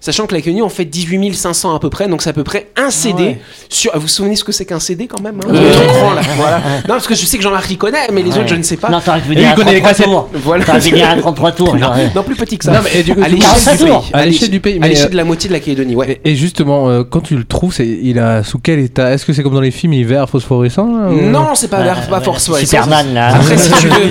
sachant 0.00 0.26
que 0.26 0.34
la 0.34 0.40
quenouille 0.40 0.62
en 0.62 0.68
fait 0.70 0.86
18 0.86 1.34
500 1.34 1.74
à 1.74 1.78
peu 1.78 1.90
près, 1.90 2.08
donc 2.08 2.22
c'est 2.22 2.30
à 2.30 2.32
peu 2.32 2.44
près 2.44 2.68
un 2.76 2.90
CD. 2.90 3.19
Ouais. 3.20 3.40
Sur, 3.68 3.92
vous 3.94 4.00
vous 4.02 4.08
souvenez 4.08 4.36
ce 4.36 4.44
que 4.44 4.52
c'est 4.52 4.64
qu'un 4.64 4.80
CD 4.80 5.06
quand 5.06 5.20
même 5.20 5.40
hein. 5.44 5.48
Le 5.48 5.58
là, 5.60 6.20
voilà. 6.36 6.56
Non, 6.88 6.94
parce 6.94 7.06
que 7.06 7.14
je 7.14 7.24
sais 7.24 7.36
que 7.36 7.42
Jean-Marc 7.42 7.70
y 7.70 7.76
connaît, 7.76 8.08
mais 8.12 8.22
les 8.22 8.30
Ouais. 8.32 8.38
autres 8.38 8.48
je 8.48 8.54
ne 8.56 8.62
sais 8.62 8.76
pas. 8.76 8.88
Non, 8.90 9.00
t'aurais 9.00 9.20
pu 9.20 9.34
dire 9.34 9.44
il 9.44 9.46
un 9.46 9.54
connaît 9.54 9.72
les 9.74 9.80
33 9.80 9.88
cassettes. 9.90 10.06
tours. 10.06 10.28
Voilà. 10.34 10.64
T'aurais 10.64 10.80
pu 10.80 10.90
dire 10.90 11.08
un 11.10 11.16
33 11.18 11.52
tours. 11.52 11.76
Non, 11.76 12.22
plus 12.22 12.34
petit 12.36 12.58
que 12.58 12.64
ça. 12.64 12.72
Non, 12.72 12.78
mais, 12.84 13.00
et 13.00 13.02
du 13.02 13.14
coup, 13.14 13.20
à 13.22 13.28
l'échelle 13.28 13.40
45 13.40 13.76
du 13.78 13.84
pays. 13.84 14.00
À 14.12 14.24
l'échelle 14.26 14.50
du 14.50 14.60
pays, 14.60 14.76
À 14.76 14.80
mais, 14.80 14.88
l'échelle 14.88 15.06
euh, 15.06 15.10
de 15.10 15.16
la 15.16 15.24
moitié 15.24 15.48
de 15.48 15.54
la 15.54 15.60
Calédonie, 15.60 15.94
ouais. 15.94 16.20
Et, 16.24 16.32
et 16.32 16.36
justement, 16.36 16.88
euh, 16.88 17.04
quand 17.04 17.20
tu 17.20 17.36
le 17.36 17.44
trouves, 17.44 17.72
c'est, 17.74 17.86
il 17.86 18.18
a 18.18 18.42
sous 18.42 18.58
quel 18.58 18.78
état? 18.80 19.12
Est-ce 19.12 19.24
que 19.24 19.32
c'est 19.32 19.42
comme 19.42 19.54
dans 19.54 19.60
les 19.60 19.70
films, 19.70 19.92
il 19.94 20.00
est 20.02 20.04
vert 20.04 20.28
phosphorescent 20.28 20.84
Non, 20.86 21.54
c'est 21.54 21.68
pas, 21.68 21.80
Ouais, 21.80 21.92
pas 22.08 22.20
force. 22.20 22.48
ouais. 22.48 22.60
Superman, 22.64 23.14
là. 23.14 23.34
Après, 23.36 23.56
si 23.56 23.70
tu 23.72 23.88
veux, 23.88 24.08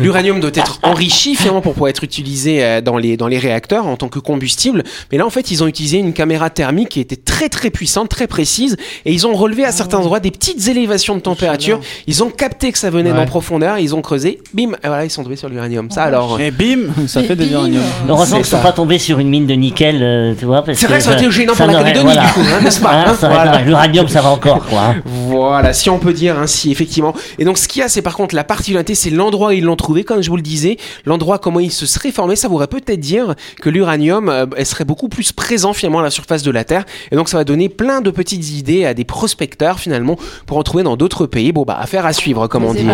l'uranium 0.00 0.40
doit 0.40 0.50
être 0.54 0.78
enrichi 0.82 1.34
finalement 1.34 1.60
pour 1.60 1.72
pouvoir 1.72 1.90
être 1.90 2.04
utilisé 2.04 2.62
euh, 2.64 2.80
dans 2.80 2.96
les, 2.98 3.16
dans 3.16 3.28
les 3.28 3.38
réacteurs 3.38 3.86
en 3.86 3.96
tant 3.96 4.08
que 4.08 4.18
combustible. 4.18 4.82
Mais 5.12 5.18
là, 5.18 5.26
en 5.26 5.30
fait, 5.30 5.50
ils 5.50 5.62
ont 5.62 5.66
utilisé 5.66 5.98
une 5.98 6.12
caméra 6.12 6.50
thermique 6.50 6.90
qui 6.90 7.00
était 7.00 7.16
très 7.16 7.48
très 7.48 7.70
puissante, 7.70 8.08
très 8.08 8.23
précise, 8.26 8.76
et 9.04 9.12
ils 9.12 9.26
ont 9.26 9.34
relevé 9.34 9.64
à 9.64 9.72
certains 9.72 9.98
endroits 9.98 10.20
des 10.20 10.30
petites 10.30 10.68
élévations 10.68 11.14
de 11.16 11.20
température. 11.20 11.80
Ils 12.06 12.22
ont 12.22 12.30
capté 12.30 12.72
que 12.72 12.78
ça 12.78 12.90
venait 12.90 13.10
Ouais. 13.12 13.16
d'en 13.18 13.26
profondeur, 13.26 13.78
ils 13.78 13.94
ont 13.94 14.00
creusé, 14.02 14.40
bim, 14.52 14.72
et 14.82 14.86
voilà, 14.88 15.04
ils 15.04 15.10
sont 15.10 15.22
tombés 15.22 15.36
sur 15.36 15.48
l'uranium. 15.48 15.90
Ça 15.90 16.04
alors. 16.04 16.40
Et 16.40 16.50
bim, 16.50 16.92
ça 17.06 17.20
Mais 17.20 17.26
fait 17.28 17.36
des 17.36 17.46
bim. 17.46 17.52
uranium. 17.58 17.82
Heureusement 18.08 18.36
qu'ils 18.38 18.46
sont 18.46 18.58
pas 18.58 18.72
tombés 18.72 18.98
sur 18.98 19.18
une 19.18 19.28
mine 19.28 19.46
de 19.46 19.54
nickel, 19.54 19.98
euh, 20.02 20.34
tu 20.38 20.44
vois. 20.44 20.64
C'est 20.74 20.86
vrai 20.86 20.98
que 20.98 21.04
ça 21.04 21.10
aurait 21.10 21.20
été 21.22 21.30
gênant 21.30 21.54
pour 21.54 21.66
la 21.66 21.72
Calédonie, 21.74 22.04
voilà. 22.04 22.22
du 22.22 22.32
coup, 22.32 22.40
hein, 22.40 22.60
n'est-ce 22.62 22.80
pas, 22.80 22.90
Hein, 22.92 23.04
hein, 23.08 23.14
ça 23.18 23.26
aurait- 23.28 23.36
voilà. 23.44 23.60
L'uranium, 23.62 24.08
ça 24.08 24.20
va 24.22 24.30
encore, 24.30 24.64
quoi. 24.66 24.94
Hein. 25.24 25.28
Voilà, 25.28 25.72
si 25.72 25.90
on 25.90 25.98
peut 25.98 26.12
dire 26.12 26.38
ainsi, 26.38 26.70
effectivement. 26.70 27.14
Et 27.38 27.44
donc, 27.44 27.58
ce 27.58 27.68
qu'il 27.68 27.80
y 27.80 27.82
a, 27.82 27.88
c'est 27.88 28.02
par 28.02 28.16
contre 28.16 28.34
la 28.34 28.44
particularité, 28.44 28.94
c'est 28.94 29.10
l'endroit 29.10 29.48
où 29.48 29.52
ils 29.52 29.64
l'ont 29.64 29.76
trouvé, 29.76 30.04
comme 30.04 30.22
je 30.22 30.30
vous 30.30 30.36
le 30.36 30.42
disais, 30.42 30.76
l'endroit 31.04 31.38
comment 31.38 31.60
il 31.60 31.72
se 31.72 31.86
serait 31.86 32.12
formé. 32.12 32.36
Ça 32.36 32.48
voudrait 32.48 32.66
peut-être 32.66 33.00
dire 33.00 33.34
que 33.60 33.70
l'uranium 33.70 34.28
euh, 34.28 34.46
elle 34.56 34.66
serait 34.66 34.84
beaucoup 34.84 35.08
plus 35.08 35.32
présent 35.32 35.72
finalement 35.72 36.00
à 36.00 36.02
la 36.02 36.10
surface 36.10 36.42
de 36.42 36.50
la 36.50 36.64
Terre. 36.64 36.84
Et 37.10 37.16
donc, 37.16 37.28
ça 37.28 37.36
va 37.36 37.44
donner 37.44 37.68
plein 37.68 38.00
de 38.00 38.10
petites 38.10 38.50
idées 38.50 38.84
à 38.84 38.94
des 38.94 39.04
prospecteurs 39.04 39.78
finalement 39.78 40.16
pour 40.46 40.58
en 40.58 40.62
trouver 40.62 40.84
dans 40.84 40.96
d'autres 40.96 41.26
pays. 41.26 41.52
Bon, 41.52 41.62
bah, 41.62 41.78
affaire 41.80 42.06
à 42.06 42.12
suivre, 42.12 42.46
comme 42.46 42.64
on 42.64 42.74
dit. 42.74 42.86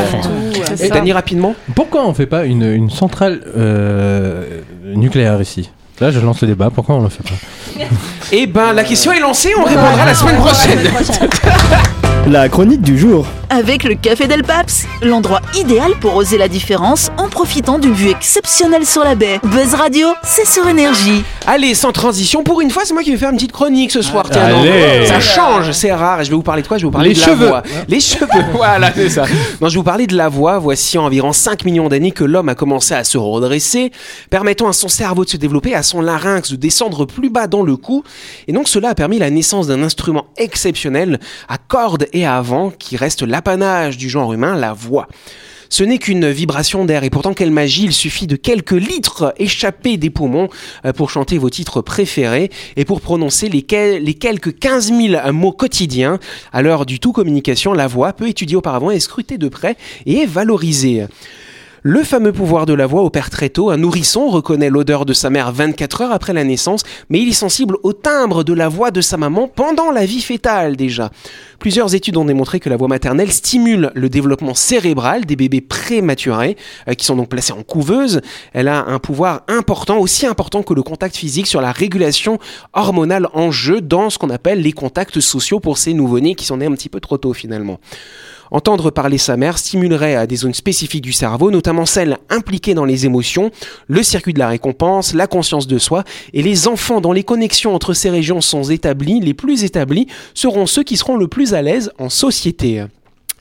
C'est 0.65 0.85
Et 0.85 0.89
ça. 0.89 0.95
Dany, 0.95 1.13
rapidement 1.13 1.55
Pourquoi 1.75 2.07
on 2.07 2.15
fait 2.15 2.27
pas 2.27 2.45
une, 2.45 2.63
une 2.63 2.91
centrale 2.91 3.43
euh, 3.57 4.61
nucléaire 4.85 5.41
ici? 5.41 5.71
Là, 6.01 6.11
je 6.11 6.19
lance 6.19 6.41
le 6.41 6.49
débat. 6.49 6.71
Pourquoi 6.71 6.95
on 6.95 7.03
le 7.03 7.11
fait 7.11 7.23
pas? 7.23 7.85
Eh 8.33 8.47
ben, 8.47 8.73
la 8.73 8.85
question 8.85 9.13
est 9.13 9.21
lancée, 9.21 9.53
on 9.59 9.65
répondra 9.65 10.07
la 10.07 10.15
semaine 10.15 10.37
prochaine. 10.37 10.79
La 12.27 12.49
chronique 12.49 12.83
du 12.83 12.99
jour. 12.99 13.27
Avec 13.49 13.83
le 13.83 13.95
Café 13.95 14.27
Del 14.27 14.43
Paps, 14.45 14.87
l'endroit 15.03 15.41
idéal 15.57 15.93
pour 16.01 16.15
oser 16.17 16.37
la 16.39 16.49
différence 16.49 17.11
en 17.17 17.29
profitant 17.29 17.79
d'une 17.79 17.95
vue 17.95 18.11
exceptionnelle 18.11 18.85
sur 18.87 19.03
la 19.03 19.15
baie. 19.15 19.41
Buzz 19.43 19.75
Radio, 19.75 20.09
c'est 20.23 20.47
sur 20.47 20.69
énergie. 20.69 21.25
Allez, 21.47 21.75
sans 21.75 21.91
transition, 21.91 22.45
pour 22.45 22.61
une 22.61 22.71
fois, 22.71 22.83
c'est 22.85 22.93
moi 22.93 23.03
qui 23.03 23.11
vais 23.11 23.17
faire 23.17 23.31
une 23.31 23.37
petite 23.37 23.51
chronique 23.51 23.91
ce 23.91 24.03
soir. 24.03 24.29
Tiens, 24.31 24.51
non, 24.51 24.63
ça 25.07 25.21
change, 25.21 25.73
c'est 25.73 25.93
rare. 25.93 26.23
Je 26.23 26.31
vais 26.31 26.37
vous 26.37 26.43
parler 26.43 26.63
de 26.63 26.69
quoi? 26.69 26.77
Je 26.77 26.83
vais 26.83 26.87
vous 26.87 26.93
parler 26.93 27.09
Les 27.09 27.15
de 27.15 27.21
cheveux. 27.21 27.45
la 27.47 27.51
voix. 27.51 27.63
Les 27.89 27.99
cheveux, 28.01 28.27
voilà, 28.53 28.93
c'est 28.95 29.09
ça. 29.09 29.25
Non, 29.61 29.69
je 29.69 29.75
vais 29.75 29.79
vous 29.79 29.83
parler 29.83 30.07
de 30.07 30.15
la 30.17 30.29
voix. 30.29 30.59
Voici 30.59 30.97
environ 30.99 31.33
5 31.33 31.65
millions 31.65 31.89
d'années 31.89 32.13
que 32.13 32.25
l'homme 32.25 32.49
a 32.51 32.55
commencé 32.55 32.95
à 32.95 33.03
se 33.05 33.19
redresser, 33.19 33.91
permettant 34.29 34.69
à 34.69 34.73
son 34.73 34.89
cerveau 34.89 35.25
de 35.25 35.31
se 35.31 35.39
développer, 35.39 35.75
à 35.75 35.83
son 35.83 36.03
larynx 36.03 36.51
de 36.53 36.57
descendre 36.57 37.05
plus 37.07 37.31
bas 37.31 37.47
dans 37.47 37.63
le 37.63 37.77
cou. 37.77 38.05
Et 38.47 38.53
donc, 38.53 38.69
cela 38.69 38.91
a 38.91 38.95
permis 38.95 39.19
la 39.19 39.31
naissance 39.31 39.67
d'un 39.67 39.83
instrument 39.83 40.27
exceptionnel 40.37 41.19
à 41.49 41.57
cordes 41.59 42.07
et 42.13 42.27
à 42.27 42.41
vent 42.43 42.71
qui 42.71 42.97
reste 42.97 43.23
l'apanage 43.23 43.97
du 43.97 44.09
genre 44.09 44.33
humain, 44.33 44.55
la 44.57 44.73
voix. 44.73 45.09
Ce 45.73 45.85
n'est 45.85 45.99
qu'une 45.99 46.29
vibration 46.29 46.85
d'air 46.85 47.05
et 47.05 47.11
pourtant 47.11 47.33
quelle 47.33 47.53
magie, 47.53 47.85
il 47.85 47.93
suffit 47.93 48.27
de 48.27 48.35
quelques 48.37 48.73
litres 48.73 49.33
échappés 49.39 49.97
des 49.97 50.11
poumons 50.11 50.49
euh, 50.85 50.93
pour 50.93 51.11
chanter 51.11 51.39
vos 51.39 51.49
titres 51.49 51.81
préférés 51.81 52.51
et 52.77 52.85
pour 52.85 53.01
prononcer 53.01 53.49
les, 53.49 53.63
quel- 53.63 54.03
les 54.03 54.15
quelques 54.15 54.59
15 54.59 54.93
000 54.93 55.33
mots 55.33 55.53
quotidiens. 55.53 56.19
À 56.53 56.61
l'heure 56.63 56.87
du 56.87 56.99
tout 56.99 57.13
communication, 57.13 57.73
la 57.73 57.87
voix, 57.87 58.13
peu 58.13 58.29
étudiée 58.29 58.57
auparavant, 58.57 58.91
est 58.91 58.99
scrutée 59.01 59.39
de 59.39 59.49
près 59.49 59.77
et 60.07 60.19
est 60.23 60.27
valorisée. 60.27 61.07
Le 61.83 62.05
fameux 62.05 62.33
pouvoir 62.33 62.67
de 62.67 62.75
la 62.75 62.87
voix 62.87 63.03
opère 63.03 63.31
très 63.31 63.49
tôt. 63.49 63.71
Un 63.71 63.79
nourrisson 63.79 64.29
reconnaît 64.29 64.69
l'odeur 64.69 65.07
de 65.07 65.15
sa 65.15 65.31
mère 65.31 65.51
24 65.51 66.03
heures 66.03 66.13
après 66.13 66.35
la 66.35 66.45
naissance, 66.45 66.83
mais 67.09 67.21
il 67.21 67.29
est 67.31 67.33
sensible 67.33 67.79
au 67.83 67.95
timbre 67.95 68.45
de 68.45 68.53
la 68.53 68.69
voix 68.69 68.91
de 68.91 69.01
sa 69.01 69.17
maman 69.17 69.49
pendant 69.49 69.91
la 69.91 70.05
vie 70.05 70.21
fétale 70.21 70.77
déjà. 70.77 71.11
Plusieurs 71.59 71.95
études 71.95 72.19
ont 72.19 72.27
démontré 72.27 72.61
que 72.61 72.69
la 72.69 72.77
voix 72.77 72.89
maternelle 72.89 73.33
stimule 73.33 73.93
le 73.95 74.11
développement 74.11 74.53
cérébral 74.53 75.25
des 75.25 75.37
bébés 75.37 75.63
prématurés, 75.63 76.59
euh, 76.87 76.93
qui 76.93 77.07
sont 77.07 77.17
donc 77.17 77.31
placés 77.31 77.55
en 77.55 77.63
couveuse. 77.63 78.21
Elle 78.53 78.69
a 78.69 78.85
un 78.85 78.99
pouvoir 78.99 79.45
important, 79.49 79.97
aussi 79.97 80.27
important 80.27 80.63
que 80.63 80.75
le 80.75 80.83
contact 80.83 81.17
physique 81.17 81.47
sur 81.47 81.63
la 81.63 81.73
régulation 81.73 82.39
hormonale 82.75 83.27
en 83.33 83.51
jeu 83.51 83.81
dans 83.81 84.11
ce 84.11 84.19
qu'on 84.19 84.29
appelle 84.29 84.61
les 84.61 84.73
contacts 84.73 85.21
sociaux 85.21 85.61
pour 85.61 85.79
ces 85.79 85.95
nouveau-nés 85.95 86.35
qui 86.35 86.45
sont 86.45 86.59
nés 86.59 86.67
un 86.67 86.73
petit 86.73 86.91
peu 86.91 87.01
trop 87.01 87.17
tôt 87.17 87.33
finalement. 87.33 87.81
Entendre 88.51 88.91
parler 88.91 89.19
sa 89.19 89.37
mère 89.37 89.59
stimulerait 89.59 90.17
à 90.17 90.27
des 90.27 90.37
zones 90.37 90.55
spécifiques 90.55 91.03
du 91.03 91.13
cerveau, 91.13 91.51
notamment 91.51 91.87
celles 91.87 92.19
impliquées 92.29 92.75
dans 92.75 92.85
les 92.85 93.07
émotions, 93.07 93.51
le 93.87 94.03
circuit 94.03 94.35
de 94.35 94.39
la 94.39 94.49
récompense, 94.49 95.15
la 95.15 95.27
conscience 95.27 95.67
de 95.67 95.79
soi, 95.79 96.05
et 96.33 96.43
les 96.43 96.67
enfants 96.67 97.01
dont 97.01 97.13
les 97.13 97.25
connexions 97.25 97.75
entre 97.75 97.95
ces 97.95 98.11
régions 98.11 98.41
sont 98.41 98.65
établies, 98.65 99.21
les 99.21 99.35
plus 99.35 99.65
établies, 99.65 100.09
seront 100.35 100.67
ceux 100.67 100.83
qui 100.83 100.97
seront 100.97 101.17
le 101.17 101.29
plus 101.29 101.55
à 101.55 101.63
l'aise 101.63 101.93
en 101.99 102.09
société. 102.09 102.85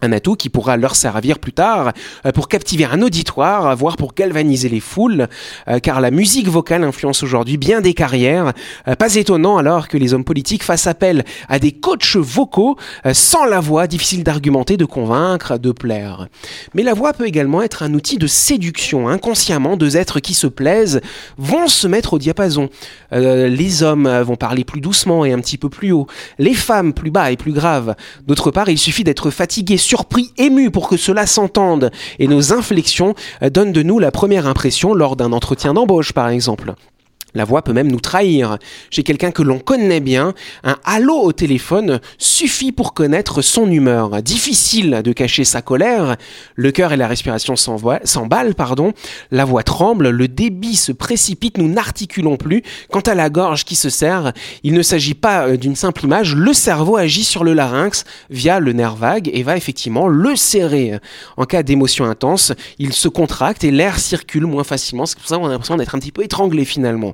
Un 0.02 0.12
atout 0.14 0.36
qui 0.36 0.50
pourra 0.50 0.78
leur 0.78 0.96
servir 0.96 1.40
plus 1.40 1.52
tard 1.52 1.92
euh, 2.26 2.32
pour 2.32 2.48
captiver 2.48 2.86
un 2.86 3.02
auditoire, 3.02 3.76
voire 3.76 3.98
pour 3.98 4.14
galvaniser 4.14 4.70
les 4.70 4.80
foules, 4.80 5.28
euh, 5.68 5.80
car 5.80 6.00
la 6.00 6.10
musique 6.12 6.48
vocale 6.48 6.84
influence 6.84 7.22
aujourd'hui 7.22 7.58
bien 7.58 7.82
des 7.82 7.94
carrières. 7.94 8.54
Euh, 8.88 8.96
Pas 8.96 9.16
étonnant 9.16 9.58
alors 9.58 9.88
que 9.88 9.98
les 9.98 10.14
hommes 10.14 10.24
politiques 10.24 10.64
fassent 10.64 10.88
appel 10.88 11.26
à 11.50 11.60
des 11.60 11.72
coachs 11.72 12.16
vocaux 12.16 12.78
sans 13.14 13.46
la 13.46 13.60
voix, 13.60 13.88
difficile 13.88 14.24
d'argumenter, 14.24 14.78
de 14.78 14.86
convaincre, 14.86 15.58
de 15.58 15.72
plaire. 15.72 16.28
Mais 16.74 16.84
la 16.84 16.94
voix 16.94 17.14
peut 17.14 17.28
également 17.28 17.62
être 17.62 17.84
un 17.84 17.94
outil 17.94 18.18
de 18.18 18.28
séduction. 18.28 19.08
Inconsciemment, 19.08 19.78
deux 19.78 19.98
êtres 19.98 20.20
qui 20.20 20.34
se 20.34 20.48
plaisent 20.48 21.02
vont 21.38 21.68
se 21.68 21.88
mettre 21.88 22.14
au 22.14 22.20
diapason. 22.20 22.70
Les 23.12 23.84
hommes 23.84 24.08
vont 24.22 24.36
parler 24.36 24.64
plus 24.64 24.82
doucement 24.82 25.26
et 25.26 25.34
un 25.34 25.40
petit 25.40 25.58
peu 25.58 25.70
plus 25.70 25.92
haut. 25.92 26.08
Les 26.38 26.54
femmes 26.54 26.94
plus 26.94 27.12
bas 27.12 27.32
et 27.32 27.38
plus 27.38 27.54
graves. 27.54 27.96
D'autre 28.28 28.52
part, 28.52 28.70
il 28.70 28.78
suffit 28.78 29.04
d'être 29.04 29.30
fatigué, 29.30 29.78
surpris, 29.90 30.32
ému 30.38 30.70
pour 30.70 30.88
que 30.88 30.98
cela 30.98 31.26
s'entende. 31.26 31.90
Et 32.20 32.28
nos 32.28 32.54
inflexions 32.54 33.16
euh, 33.42 33.50
donnent 33.50 33.72
de 33.72 33.82
nous 33.82 33.98
la 33.98 34.12
première 34.12 34.46
impression 34.46 34.94
lors 34.94 35.16
d'un 35.16 35.32
entretien 35.34 35.74
d'embauche, 35.74 36.14
par 36.14 36.30
exemple. 36.30 36.76
La 37.36 37.46
voix 37.46 37.62
peut 37.62 37.74
même 37.74 37.92
nous 37.92 38.00
trahir. 38.00 38.58
Chez 38.90 39.04
quelqu'un 39.04 39.32
que 39.32 39.44
l'on 39.44 39.60
connaît 39.60 40.00
bien, 40.00 40.34
un 40.64 40.78
halo 40.84 41.16
au 41.16 41.32
téléphone 41.32 42.00
suffit 42.18 42.72
pour 42.72 42.94
connaître 42.94 43.42
son 43.42 43.70
humeur. 43.70 44.22
Difficile 44.24 45.02
de 45.04 45.14
cacher 45.14 45.44
sa 45.44 45.62
colère. 45.62 46.18
Le 46.56 46.72
cœur 46.72 46.92
et 46.92 46.98
la 46.98 47.08
respiration 47.08 47.56
s'emballent, 47.56 48.56
pardon. 48.56 48.94
La 49.32 49.46
voix 49.46 49.64
tremble, 49.64 50.10
le 50.10 50.28
débit 50.28 50.76
se 50.76 50.92
précipite, 50.92 51.58
nous 51.58 51.70
n'articulons 51.70 52.38
plus. 52.38 52.64
Quant 52.90 53.02
à 53.02 53.14
la 53.14 53.30
gorge 53.30 53.64
qui 53.64 53.76
se 53.76 53.90
serre, 53.90 54.34
il 54.64 54.74
ne 54.74 54.82
s'agit 54.82 55.14
pas 55.14 55.48
euh, 55.48 55.58
d'une 55.58 55.76
simple 55.76 56.06
image. 56.06 56.36
Le 56.36 56.54
cerveau 56.54 56.98
agit 56.98 57.24
sur 57.24 57.44
le 57.44 57.54
larynx 57.54 58.06
via 58.30 58.60
le 58.60 58.74
nerf 58.74 58.96
vague 58.96 59.30
et 59.34 59.44
va 59.44 59.58
effectivement 59.58 60.08
le 60.08 60.36
serrer. 60.36 61.00
En 61.38 61.46
cas 61.46 61.64
d'émotion 61.64 62.06
intense, 62.06 62.54
il 62.80 62.94
se 62.94 63.08
contracte 63.08 63.64
et 63.64 63.72
l'air 63.72 64.00
circule 64.00 64.46
moins 64.46 64.64
facilement. 64.64 65.06
C'est 65.06 65.18
pour 65.18 65.28
ça 65.28 65.38
qu'on 65.38 65.48
a 65.48 65.50
l'impression 65.50 65.78
d'être 65.78 65.96
un 65.96 66.00
petit 66.00 66.12
peu 66.12 66.24
étranglé 66.24 66.66
finalement. 66.66 67.14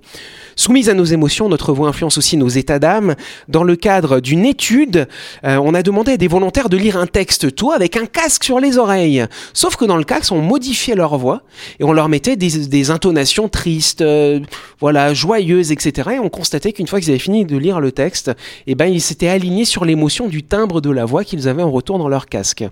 Soumise 0.55 0.89
à 0.89 0.93
nos 0.93 1.03
émotions, 1.03 1.49
notre 1.49 1.73
voix 1.73 1.89
influence 1.89 2.17
aussi 2.17 2.37
nos 2.37 2.47
états 2.47 2.79
d'âme. 2.79 3.15
Dans 3.49 3.63
le 3.63 3.75
cadre 3.75 4.21
d'une 4.21 4.45
étude, 4.45 5.07
euh, 5.43 5.57
on 5.57 5.73
a 5.73 5.83
demandé 5.83 6.13
à 6.13 6.17
des 6.17 6.29
volontaires 6.29 6.69
de 6.69 6.77
lire 6.77 6.95
un 6.95 7.07
texte 7.07 7.53
tout 7.55 7.71
avec 7.71 7.97
un 7.97 8.05
casque 8.05 8.45
sur 8.45 8.61
les 8.61 8.77
oreilles. 8.77 9.25
Sauf 9.53 9.75
que 9.75 9.83
dans 9.83 9.97
le 9.97 10.05
casque, 10.05 10.31
on 10.31 10.41
modifiait 10.41 10.95
leur 10.95 11.17
voix 11.17 11.41
et 11.79 11.83
on 11.83 11.91
leur 11.91 12.07
mettait 12.07 12.37
des, 12.37 12.67
des 12.67 12.89
intonations 12.89 13.49
tristes, 13.49 14.01
euh, 14.01 14.39
voilà, 14.79 15.13
joyeuses, 15.13 15.73
etc. 15.73 16.11
Et 16.13 16.19
on 16.19 16.29
constatait 16.29 16.71
qu'une 16.71 16.87
fois 16.87 17.01
qu'ils 17.01 17.09
avaient 17.09 17.19
fini 17.19 17.45
de 17.45 17.57
lire 17.57 17.81
le 17.81 17.91
texte, 17.91 18.31
eh 18.65 18.75
ben, 18.75 18.85
ils 18.85 19.01
s'étaient 19.01 19.27
alignés 19.27 19.65
sur 19.65 19.83
l'émotion 19.83 20.27
du 20.27 20.43
timbre 20.43 20.79
de 20.79 20.89
la 20.89 21.03
voix 21.03 21.25
qu'ils 21.25 21.49
avaient 21.49 21.63
en 21.63 21.71
retour 21.71 21.99
dans 21.99 22.07
leur 22.07 22.27
casque. 22.27 22.63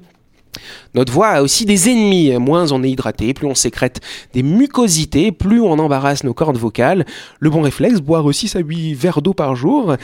Notre 0.94 1.12
voix 1.12 1.28
a 1.30 1.42
aussi 1.42 1.66
des 1.66 1.90
ennemis. 1.90 2.38
Moins 2.38 2.72
on 2.72 2.84
est 2.84 2.92
hydraté, 2.92 3.34
plus 3.34 3.48
on 3.48 3.56
sécrète 3.56 4.02
des 4.34 4.44
mucosités, 4.44 5.32
plus 5.32 5.62
on 5.62 5.72
embarrasse 5.72 6.24
nos 6.24 6.34
cordes 6.34 6.58
vocales. 6.58 7.06
Le 7.40 7.50
bon 7.50 7.62
réflexe, 7.62 8.00
boire 8.00 8.26
aussi 8.26 8.48
sa 8.48 8.60
8 8.60 8.94
verres 8.94 9.22
d'eau 9.22 9.34
par 9.34 9.56
jour. 9.56 9.96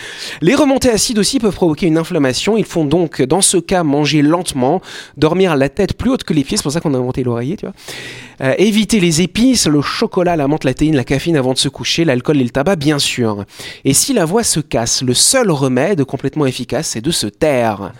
Les 0.41 0.55
remontées 0.55 0.89
acides 0.89 1.19
aussi 1.19 1.39
peuvent 1.39 1.55
provoquer 1.55 1.87
une 1.87 1.97
inflammation. 1.97 2.57
Il 2.57 2.65
faut 2.65 2.83
donc, 2.83 3.21
dans 3.21 3.41
ce 3.41 3.57
cas, 3.57 3.83
manger 3.83 4.21
lentement, 4.21 4.81
dormir 5.17 5.55
la 5.55 5.69
tête 5.69 5.93
plus 5.93 6.09
haute 6.11 6.23
que 6.23 6.33
les 6.33 6.43
pieds. 6.43 6.57
C'est 6.57 6.63
pour 6.63 6.71
ça 6.71 6.81
qu'on 6.81 6.93
a 6.93 6.97
inventé 6.97 7.23
l'oreiller, 7.23 7.57
tu 7.57 7.65
vois. 7.65 7.75
Euh, 8.41 8.53
éviter 8.57 8.99
les 8.99 9.21
épices, 9.21 9.67
le 9.67 9.81
chocolat, 9.81 10.35
la 10.37 10.47
menthe, 10.47 10.63
la 10.63 10.73
théine, 10.73 10.95
la 10.95 11.03
caféine 11.03 11.35
avant 11.35 11.53
de 11.53 11.57
se 11.57 11.67
coucher, 11.67 12.05
l'alcool 12.05 12.39
et 12.39 12.43
le 12.43 12.49
tabac, 12.49 12.77
bien 12.77 12.99
sûr. 12.99 13.43
Et 13.83 13.93
si 13.93 14.13
la 14.13 14.25
voix 14.25 14.43
se 14.43 14.61
casse, 14.61 15.01
le 15.01 15.13
seul 15.13 15.51
remède 15.51 16.03
complètement 16.05 16.45
efficace, 16.45 16.89
c'est 16.89 17.01
de 17.01 17.11
se 17.11 17.27
taire. 17.27 17.91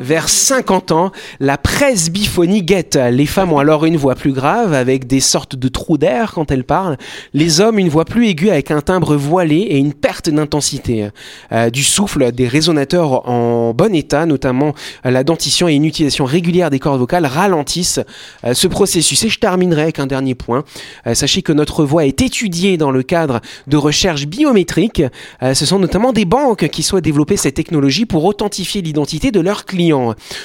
Vers 0.00 0.30
50 0.30 0.92
ans, 0.92 1.12
la 1.40 1.58
presbyphonie 1.58 2.62
guette. 2.62 2.98
Les 3.12 3.26
femmes 3.26 3.52
ont 3.52 3.58
alors 3.58 3.84
une 3.84 3.98
voix 3.98 4.14
plus 4.14 4.32
grave, 4.32 4.72
avec 4.72 5.06
des 5.06 5.20
sortes 5.20 5.56
de 5.56 5.68
trous 5.68 5.98
d'air 5.98 6.32
quand 6.32 6.50
elles 6.50 6.64
parlent. 6.64 6.96
Les 7.34 7.60
hommes, 7.60 7.78
une 7.78 7.90
voix 7.90 8.06
plus 8.06 8.28
aiguë, 8.28 8.48
avec 8.48 8.70
un 8.70 8.80
timbre 8.80 9.14
voilé 9.14 9.56
et 9.56 9.76
une 9.76 9.92
perte 9.92 10.30
d'intensité. 10.30 11.10
Euh, 11.52 11.68
du 11.68 11.84
souffle, 11.84 12.32
des 12.32 12.48
résonateurs 12.48 13.28
en 13.28 13.74
bon 13.74 13.94
état, 13.94 14.24
notamment 14.24 14.72
euh, 15.04 15.10
la 15.10 15.22
dentition 15.22 15.68
et 15.68 15.74
une 15.74 15.84
utilisation 15.84 16.24
régulière 16.24 16.70
des 16.70 16.78
cordes 16.78 16.98
vocales, 16.98 17.26
ralentissent 17.26 18.00
euh, 18.44 18.54
ce 18.54 18.68
processus. 18.68 19.22
Et 19.24 19.28
je 19.28 19.38
terminerai 19.38 19.82
avec 19.82 19.98
un 19.98 20.06
dernier 20.06 20.34
point. 20.34 20.64
Sachez 21.12 21.42
que 21.42 21.52
notre 21.52 21.84
voix 21.84 22.06
est 22.06 22.22
étudiée 22.22 22.78
dans 22.78 22.90
le 22.90 23.02
cadre 23.02 23.40
de 23.66 23.76
recherches 23.76 24.26
biométriques. 24.26 25.02
Ce 25.42 25.66
sont 25.66 25.78
notamment 25.78 26.12
des 26.12 26.24
banques 26.24 26.68
qui 26.68 26.82
souhaitent 26.82 27.04
développer 27.04 27.36
cette 27.36 27.54
technologie 27.54 28.06
pour 28.06 28.24
authentifier 28.24 28.80
l'identité 28.80 29.30
de 29.30 29.40
leurs 29.40 29.66
clients. 29.66 29.89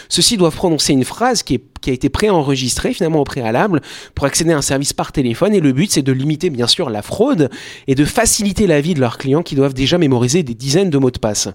Ceux-ci 0.10 0.38
doivent 0.38 0.55
prononcer 0.55 0.93
une 0.93 1.03
phrase 1.03 1.43
qui, 1.43 1.60
qui 1.81 1.89
a 1.89 1.93
été 1.93 2.10
préenregistrée 2.10 2.93
finalement 2.93 3.21
au 3.21 3.23
préalable 3.23 3.81
pour 4.13 4.25
accéder 4.25 4.53
à 4.53 4.58
un 4.58 4.62
service 4.62 4.93
par 4.93 5.12
téléphone 5.12 5.53
et 5.53 5.60
le 5.60 5.71
but 5.71 5.91
c'est 5.91 6.01
de 6.01 6.12
limiter 6.12 6.49
bien 6.49 6.67
sûr 6.67 6.89
la 6.89 7.01
fraude 7.01 7.49
et 7.88 7.95
de 7.95 8.05
faciliter 8.05 8.67
la 8.67 8.81
vie 8.81 8.93
de 8.93 8.99
leurs 8.99 9.17
clients 9.17 9.43
qui 9.43 9.55
doivent 9.55 9.73
déjà 9.73 9.97
mémoriser 9.97 10.43
des 10.43 10.55
dizaines 10.55 10.89
de 10.89 10.97
mots 10.97 11.12
de 11.12 11.19
passe. 11.19 11.49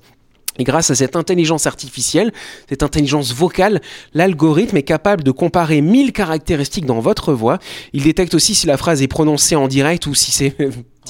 Et 0.58 0.64
grâce 0.64 0.90
à 0.90 0.94
cette 0.94 1.16
intelligence 1.16 1.66
artificielle, 1.66 2.32
cette 2.68 2.82
intelligence 2.82 3.32
vocale, 3.32 3.80
l'algorithme 4.14 4.76
est 4.76 4.82
capable 4.82 5.22
de 5.22 5.30
comparer 5.30 5.80
1000 5.80 6.12
caractéristiques 6.12 6.86
dans 6.86 7.00
votre 7.00 7.32
voix. 7.32 7.58
Il 7.92 8.02
détecte 8.02 8.34
aussi 8.34 8.54
si 8.54 8.66
la 8.66 8.76
phrase 8.76 9.00
est 9.00 9.08
prononcée 9.08 9.56
en 9.56 9.68
direct 9.68 10.06
ou 10.06 10.14
si 10.14 10.32
c'est 10.32 10.56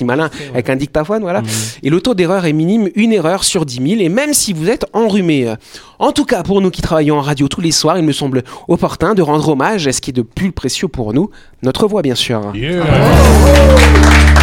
petit 0.00 0.04
malin 0.04 0.30
avec 0.52 0.70
un 0.70 0.76
dictaphone, 0.76 1.22
voilà. 1.22 1.42
Et 1.82 1.90
le 1.90 2.00
taux 2.00 2.14
d'erreur 2.14 2.46
est 2.46 2.52
minime, 2.52 2.88
une 2.94 3.12
erreur 3.12 3.44
sur 3.44 3.66
10 3.66 3.96
000, 3.96 4.00
et 4.00 4.08
même 4.08 4.32
si 4.32 4.52
vous 4.52 4.68
êtes 4.68 4.86
enrhumé. 4.92 5.54
En 5.98 6.12
tout 6.12 6.24
cas, 6.24 6.42
pour 6.42 6.60
nous 6.60 6.70
qui 6.70 6.80
travaillons 6.80 7.18
en 7.18 7.22
radio 7.22 7.48
tous 7.48 7.60
les 7.60 7.72
soirs, 7.72 7.98
il 7.98 8.04
me 8.04 8.12
semble 8.12 8.42
opportun 8.68 9.14
de 9.14 9.22
rendre 9.22 9.48
hommage 9.50 9.86
à 9.86 9.92
ce 9.92 10.00
qui 10.00 10.10
est 10.10 10.14
de 10.14 10.22
plus 10.22 10.52
précieux 10.52 10.88
pour 10.88 11.12
nous, 11.12 11.30
notre 11.62 11.86
voix 11.86 12.02
bien 12.02 12.14
sûr. 12.14 12.52
Merci. 12.54 14.39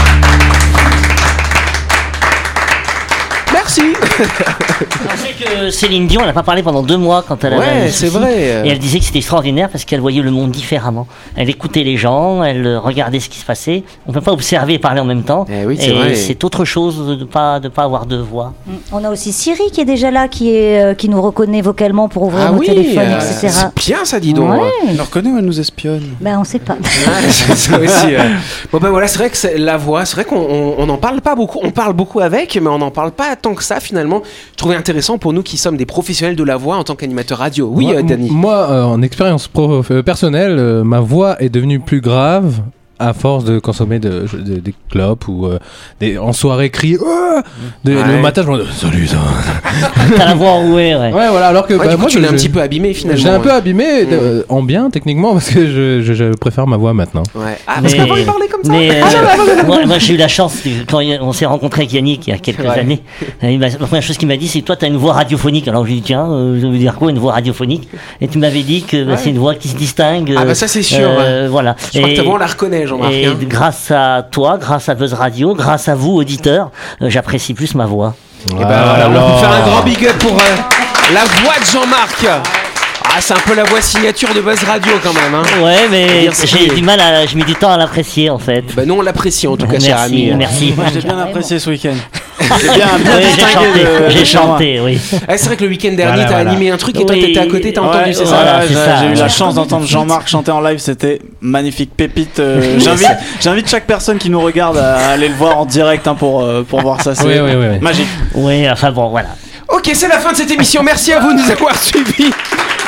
On 3.79 5.17
sait 5.17 5.33
que 5.39 5.69
Céline 5.69 6.07
Dion, 6.07 6.21
elle 6.21 6.27
n'a 6.27 6.33
pas 6.33 6.43
parlé 6.43 6.63
pendant 6.63 6.83
deux 6.83 6.97
mois 6.97 7.23
quand 7.27 7.43
elle 7.43 7.53
avait 7.53 7.65
Ouais, 7.85 7.89
c'est 7.91 8.07
vrai. 8.07 8.63
Et 8.65 8.69
elle 8.69 8.79
disait 8.79 8.99
que 8.99 9.05
c'était 9.05 9.19
extraordinaire 9.19 9.69
parce 9.69 9.85
qu'elle 9.85 9.99
voyait 9.99 10.21
le 10.21 10.31
monde 10.31 10.51
différemment. 10.51 11.07
Elle 11.35 11.49
écoutait 11.49 11.83
les 11.83 11.97
gens, 11.97 12.43
elle 12.43 12.65
euh, 12.65 12.79
regardait 12.79 13.19
ce 13.19 13.29
qui 13.29 13.39
se 13.39 13.45
passait. 13.45 13.83
On 14.07 14.11
ne 14.11 14.13
peut 14.13 14.21
pas 14.21 14.31
observer 14.31 14.73
et 14.75 14.79
parler 14.79 15.01
en 15.01 15.05
même 15.05 15.23
temps. 15.23 15.45
Eh 15.49 15.65
oui, 15.65 15.77
c'est 15.79 15.89
et 15.89 15.93
vrai. 15.93 16.15
c'est 16.15 16.43
autre 16.43 16.65
chose 16.65 17.07
de 17.07 17.15
ne 17.15 17.23
pas, 17.25 17.59
de 17.59 17.67
pas 17.69 17.83
avoir 17.83 18.05
de 18.05 18.17
voix. 18.17 18.53
On 18.91 19.03
a 19.03 19.09
aussi 19.11 19.31
Siri 19.33 19.71
qui 19.71 19.81
est 19.81 19.85
déjà 19.85 20.11
là, 20.11 20.27
qui, 20.27 20.51
est, 20.55 20.81
euh, 20.83 20.93
qui 20.93 21.09
nous 21.09 21.21
reconnaît 21.21 21.61
vocalement 21.61 22.07
pour 22.09 22.23
ouvrir 22.23 22.45
Ah 22.49 22.51
nos 22.51 22.59
oui, 22.59 22.67
téléphones, 22.67 22.99
euh, 23.11 23.19
etc. 23.19 23.49
c'est 23.49 23.85
bien 23.85 24.05
ça, 24.05 24.19
dis 24.19 24.33
donc. 24.33 24.51
Ouais. 24.51 24.69
Elle 24.89 24.95
nous 24.95 25.03
reconnaît 25.03 25.29
ou 25.31 25.37
elle 25.37 25.45
nous 25.45 25.59
espionne? 25.59 26.03
Ben, 26.21 26.37
on 26.39 26.43
sait 26.43 26.59
pas. 26.59 26.73
Ouais, 26.73 26.79
c'est 27.29 27.55
ça 27.55 27.79
aussi. 27.79 28.05
ouais. 28.07 28.17
Bon 28.71 28.79
ben 28.79 28.89
voilà, 28.89 29.07
c'est 29.07 29.17
vrai 29.19 29.29
que 29.29 29.37
c'est- 29.37 29.57
la 29.57 29.77
voix, 29.77 30.05
c'est 30.05 30.15
vrai 30.15 30.25
qu'on 30.25 30.37
on- 30.37 30.75
on 30.77 30.85
n'en 30.85 30.97
parle 30.97 31.21
pas 31.21 31.35
beaucoup. 31.35 31.59
On 31.63 31.71
parle 31.71 31.93
beaucoup 31.93 32.19
avec, 32.19 32.55
mais 32.61 32.69
on 32.69 32.77
n'en 32.79 32.91
parle 32.91 33.11
pas 33.11 33.35
tant 33.35 33.53
que 33.53 33.63
ça 33.63 33.66
finalement. 33.79 34.21
Je 34.51 34.57
trouvais 34.57 34.75
intéressant 34.75 35.17
pour 35.17 35.33
nous 35.33 35.43
qui 35.43 35.57
sommes 35.57 35.77
des 35.77 35.85
professionnels 35.85 36.35
de 36.35 36.43
la 36.43 36.57
voix 36.57 36.77
en 36.77 36.83
tant 36.83 36.95
qu'animateur 36.95 37.37
radio. 37.39 37.69
Oui, 37.71 37.85
moi, 37.85 37.95
euh. 37.95 38.17
Moi, 38.29 38.71
euh, 38.71 38.83
en 38.83 39.01
expérience 39.01 39.49
euh, 39.57 40.03
personnelle, 40.03 40.83
ma 40.83 40.99
voix 40.99 41.41
est 41.41 41.49
devenue 41.49 41.79
plus 41.79 42.01
grave 42.01 42.61
à 42.99 43.13
force 43.13 43.43
de 43.45 43.59
consommer 43.59 43.99
de, 43.99 44.25
de- 44.33 44.59
des 44.59 44.73
clopes 44.89 45.27
ou 45.27 45.45
euh, 45.45 45.59
des, 45.99 46.17
en 46.17 46.33
soirée 46.33 46.69
crier 46.69 46.97
Ah 47.05 47.41
De- 47.83 47.95
Ouais. 47.95 48.03
le 48.07 48.21
matin 48.21 48.41
je 48.45 48.51
me 48.51 48.63
dis 48.63 48.69
salut 48.75 49.07
ça 49.07 49.17
T'as 50.17 50.25
la 50.25 50.33
voix 50.33 50.49
enrouée, 50.51 50.95
ouais. 50.95 51.11
ouais 51.13 51.29
voilà 51.29 51.47
alors 51.47 51.67
que 51.67 51.73
Ouais, 51.75 51.85
bah, 51.85 51.93
coup, 51.95 52.01
moi 52.01 52.09
tu 52.09 52.19
l'as 52.19 52.29
je- 52.29 52.33
un 52.33 52.37
petit 52.37 52.49
peu 52.49 52.61
abîmé 52.61 52.93
finalement. 52.93 53.21
j'ai 53.21 53.29
un 53.29 53.39
peu 53.39 53.51
abîmé 53.51 53.85
euh, 54.11 54.43
en 54.49 54.63
bien 54.63 54.89
techniquement 54.89 55.33
parce 55.33 55.49
que 55.49 55.67
je, 55.67 56.01
je- 56.01 56.13
je 56.13 56.33
préfère 56.35 56.65
ma 56.67 56.77
voix 56.77 56.93
maintenant 56.93 57.23
Ouais. 57.35 57.57
Ah, 57.67 57.75
parce 57.81 57.93
qu'avant 57.93 58.15
il 58.15 58.25
parlait 58.25 58.47
comme 58.47 58.63
ça. 58.63 58.71
mais, 58.71 58.89
euh, 58.91 59.63
moi, 59.67 59.85
moi, 59.85 59.99
j'ai 59.99 60.13
eu 60.15 60.17
la 60.17 60.27
chance 60.27 60.57
quand 60.89 61.01
on 61.21 61.33
s'est 61.33 61.45
rencontré 61.45 61.81
avec 61.83 61.93
Yannick 61.93 62.27
il 62.27 62.31
y 62.31 62.33
a 62.33 62.37
quelques 62.39 62.59
Ouais. 62.59 62.79
années. 62.79 63.03
euh, 63.43 63.57
la 63.59 63.69
première 63.69 64.01
chose 64.01 64.17
qu'il 64.17 64.27
m'a 64.27 64.37
dit, 64.37 64.47
c'est 64.47 64.61
que 64.61 64.65
toi, 64.65 64.75
tu 64.75 64.85
as 64.85 64.87
une 64.87 64.97
voix 64.97 65.13
radiophonique. 65.13 65.67
Alors 65.67 65.83
je 65.85 65.89
lui 65.91 65.97
ai 65.97 66.01
dit, 66.01 66.05
tiens, 66.07 66.27
euh, 66.31 66.59
ça 66.61 66.67
veut 66.67 66.77
dire 66.77 66.95
quoi 66.95 67.11
une 67.11 67.19
voix 67.19 67.33
radiophonique? 67.33 67.87
Et 68.21 68.27
tu 68.27 68.39
m'avais 68.39 68.63
dit 68.63 68.83
que 68.83 69.03
bah, 69.03 69.17
c'est 69.17 69.29
une 69.29 69.37
voix 69.37 69.53
qui 69.55 69.67
se 69.67 69.75
distingue. 69.75 70.33
Ah, 70.37 70.45
bah, 70.45 70.55
ça, 70.55 70.67
c'est 70.67 70.81
sûr, 70.81 71.07
euh, 71.19 71.47
Voilà. 71.51 71.75
Je 71.93 71.99
crois 71.99 72.09
que 72.35 72.39
la 72.39 72.45
reconnaît, 72.47 72.86
Jean-Marc. 72.87 73.11
et 73.11 73.25
hein. 73.25 73.35
grâce 73.41 73.91
à 73.91 74.25
toi, 74.29 74.57
grâce 74.57 74.89
à 74.89 74.95
Buzz 74.95 75.13
Radio, 75.13 75.53
grâce 75.53 75.87
à 75.87 75.95
vous, 75.95 76.13
auditeurs, 76.13 76.71
euh, 77.01 77.09
j'apprécie 77.09 77.53
plus 77.53 77.75
ma 77.75 77.85
voix. 77.85 78.15
Et 78.51 78.53
ben 78.53 78.65
voilà, 78.65 79.09
on 79.09 79.33
peut 79.33 79.39
faire 79.39 79.51
un 79.51 79.67
grand 79.69 79.83
big 79.83 80.05
up 80.05 80.17
pour 80.19 80.33
euh, 80.33 81.13
la 81.13 81.23
voix 81.41 81.59
de 81.59 81.65
Jean-Marc. 81.65 82.25
Ah, 83.17 83.21
c'est 83.21 83.33
un 83.33 83.37
peu 83.37 83.55
la 83.55 83.63
voix 83.63 83.81
signature 83.81 84.31
de 84.31 84.41
Buzz 84.41 84.63
Radio 84.63 84.91
quand 85.03 85.11
même. 85.11 85.33
Hein. 85.33 85.41
Ouais, 85.63 85.87
mais 85.89 86.29
j'ai 86.43 86.67
du 86.67 86.83
mal 86.83 86.99
à, 86.99 87.25
je 87.25 87.35
mets 87.35 87.45
du 87.45 87.55
temps 87.55 87.71
à 87.71 87.77
l'apprécier 87.77 88.29
en 88.29 88.37
fait. 88.37 88.63
Bah, 88.75 88.83
nous 88.85 88.93
on 88.93 89.01
l'apprécie 89.01 89.47
en 89.47 89.57
tout 89.57 89.65
cas, 89.65 89.79
cher 89.79 89.99
ami. 89.99 90.31
Merci. 90.35 90.71
Moi, 90.77 90.85
j'ai 90.93 91.01
bien 91.01 91.17
apprécié 91.17 91.57
ce 91.57 91.67
week-end. 91.71 91.95
J'ai 92.61 92.69
bien, 92.69 92.87
j'ai 94.09 94.23
chanté, 94.23 94.79
oui. 94.79 94.99
Ah, 95.27 95.37
c'est 95.37 95.47
vrai 95.47 95.57
que 95.57 95.63
le 95.63 95.69
week-end 95.71 95.91
dernier, 95.93 96.23
t'as 96.29 96.37
animé 96.37 96.69
un 96.69 96.77
truc 96.77 96.95
et 96.97 97.05
toi 97.05 97.15
t'étais 97.15 97.39
à 97.39 97.47
côté, 97.47 97.73
t'as 97.73 97.81
entendu, 97.81 98.13
c'est 98.13 98.25
ça 98.25 98.61
j'ai 99.01 99.07
eu 99.07 99.15
la 99.15 99.27
chance 99.27 99.55
d'entendre 99.55 99.87
Jean-Marc 99.87 100.29
chanter 100.29 100.51
en 100.51 100.61
live, 100.61 100.77
c'était 100.77 101.19
magnifique, 101.41 101.89
pépite. 101.97 102.39
euh, 102.39 102.79
J'invite, 103.41 103.67
chaque 103.67 103.87
personne 103.87 104.19
qui 104.19 104.29
nous 104.29 104.39
regarde 104.39 104.77
à 104.77 105.09
aller 105.09 105.27
le 105.27 105.33
voir 105.35 105.57
en 105.57 105.65
direct 105.65 106.07
hein, 106.07 106.13
pour 106.15 106.43
euh, 106.43 106.61
pour 106.61 106.81
voir 106.81 107.01
ça. 107.01 107.15
C'est 107.15 107.81
magique. 107.81 108.07
Oui, 108.35 108.69
enfin 108.69 108.91
bon, 108.91 109.09
voilà. 109.09 109.29
Ok, 109.69 109.89
c'est 109.93 110.07
la 110.07 110.19
fin 110.19 110.31
de 110.31 110.37
cette 110.37 110.51
émission. 110.51 110.83
Merci 110.83 111.11
à 111.13 111.19
vous 111.19 111.33
de 111.33 111.41
nous 111.41 111.51
avoir 111.51 111.75
suivis. 111.75 112.31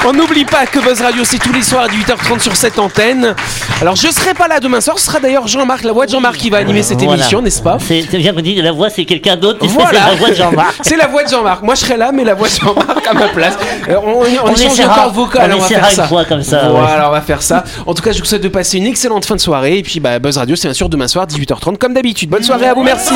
On 0.08 0.14
n'oublie 0.14 0.46
pas 0.46 0.66
que 0.66 0.80
Buzz 0.80 1.02
Radio, 1.02 1.24
c'est 1.26 1.38
tous 1.40 1.52
les 1.52 1.62
soirs 1.62 1.84
à 1.84 1.88
18h30 1.88 2.40
sur 2.40 2.56
cette 2.56 2.80
antenne. 2.80 3.36
Alors, 3.82 3.98
je 3.98 4.08
serai 4.08 4.34
pas 4.34 4.48
là 4.48 4.60
demain 4.62 4.80
soir. 4.80 4.98
Ce 4.98 5.06
sera 5.06 5.20
d'ailleurs 5.20 5.46
Jean-Marc, 5.48 5.84
la 5.84 5.92
voix 5.92 6.06
de 6.06 6.12
Jean-Marc 6.12 6.38
qui 6.38 6.50
va 6.50 6.58
animer 6.58 6.84
cette 6.84 7.02
Voilà. 7.02 7.16
émission, 7.22 7.42
n'est-ce 7.42 7.62
pas? 7.62 7.78
C'est 7.86 8.06
c'est 8.10 8.18
bien 8.18 8.34
qu'on 8.34 8.40
dit 8.40 8.56
la 8.62 8.72
voix 8.72 8.90
c'est 8.90 9.04
quelqu'un 9.04 9.36
d'autre, 9.36 9.60
Voilà. 9.68 9.90
c'est 9.90 10.10
la 10.10 10.16
voix 10.16 10.30
de 10.30 10.36
Jean-Marc. 10.36 10.76
C'est 10.84 10.96
la 10.96 11.08
voix 11.08 11.24
de 11.24 11.30
Jean-Marc. 11.30 11.62
Moi, 11.64 11.76
je 11.76 11.82
serai 11.82 11.98
là, 11.98 12.12
mais 12.14 12.24
la 12.24 12.34
voix 12.34 12.48
de 12.48 12.54
Jean-Marc 12.54 13.08
à 13.08 13.14
ma 13.14 13.28
place. 13.28 13.58
Euh, 13.90 13.96
on, 14.02 14.10
on, 14.12 14.22
On 14.22 14.54
échange 14.54 14.62
essaiera- 14.72 14.94
encore 15.02 15.14
vocal. 15.14 15.52
on 15.52 15.56
On, 15.56 15.60
va 15.60 15.66
essaiera 15.66 15.82
faire 15.82 15.90
une 15.90 15.96
ça. 15.96 16.08
fois 16.08 16.26
comme 16.26 16.44
ça, 16.44 16.70
Voilà, 16.70 17.10
on 17.10 17.12
va 17.12 17.22
faire 17.22 17.42
ça. 17.42 17.64
En 17.86 17.94
tout 17.94 18.02
cas, 18.02 18.12
je 18.14 18.20
vous 18.20 18.26
souhaite 18.26 18.42
de 18.44 18.48
passer 18.48 18.78
une 18.78 18.86
excellente 18.88 19.26
fin 19.26 19.36
de 19.36 19.42
soirée. 19.42 19.80
Et 19.80 19.84
puis, 19.84 20.00
bah, 20.00 20.18
Buzz 20.20 20.38
Radio, 20.38 20.56
c'est 20.56 20.70
bien 20.70 20.74
sûr 20.74 20.88
demain 20.90 21.08
soir, 21.10 21.28
18h30, 21.28 21.78
comme 21.78 21.94
d'habitude. 21.94 22.30
Bonne 22.30 22.44
soirée 22.44 22.68
à 22.68 22.74
vous. 22.74 22.84
Merci. 22.84 23.16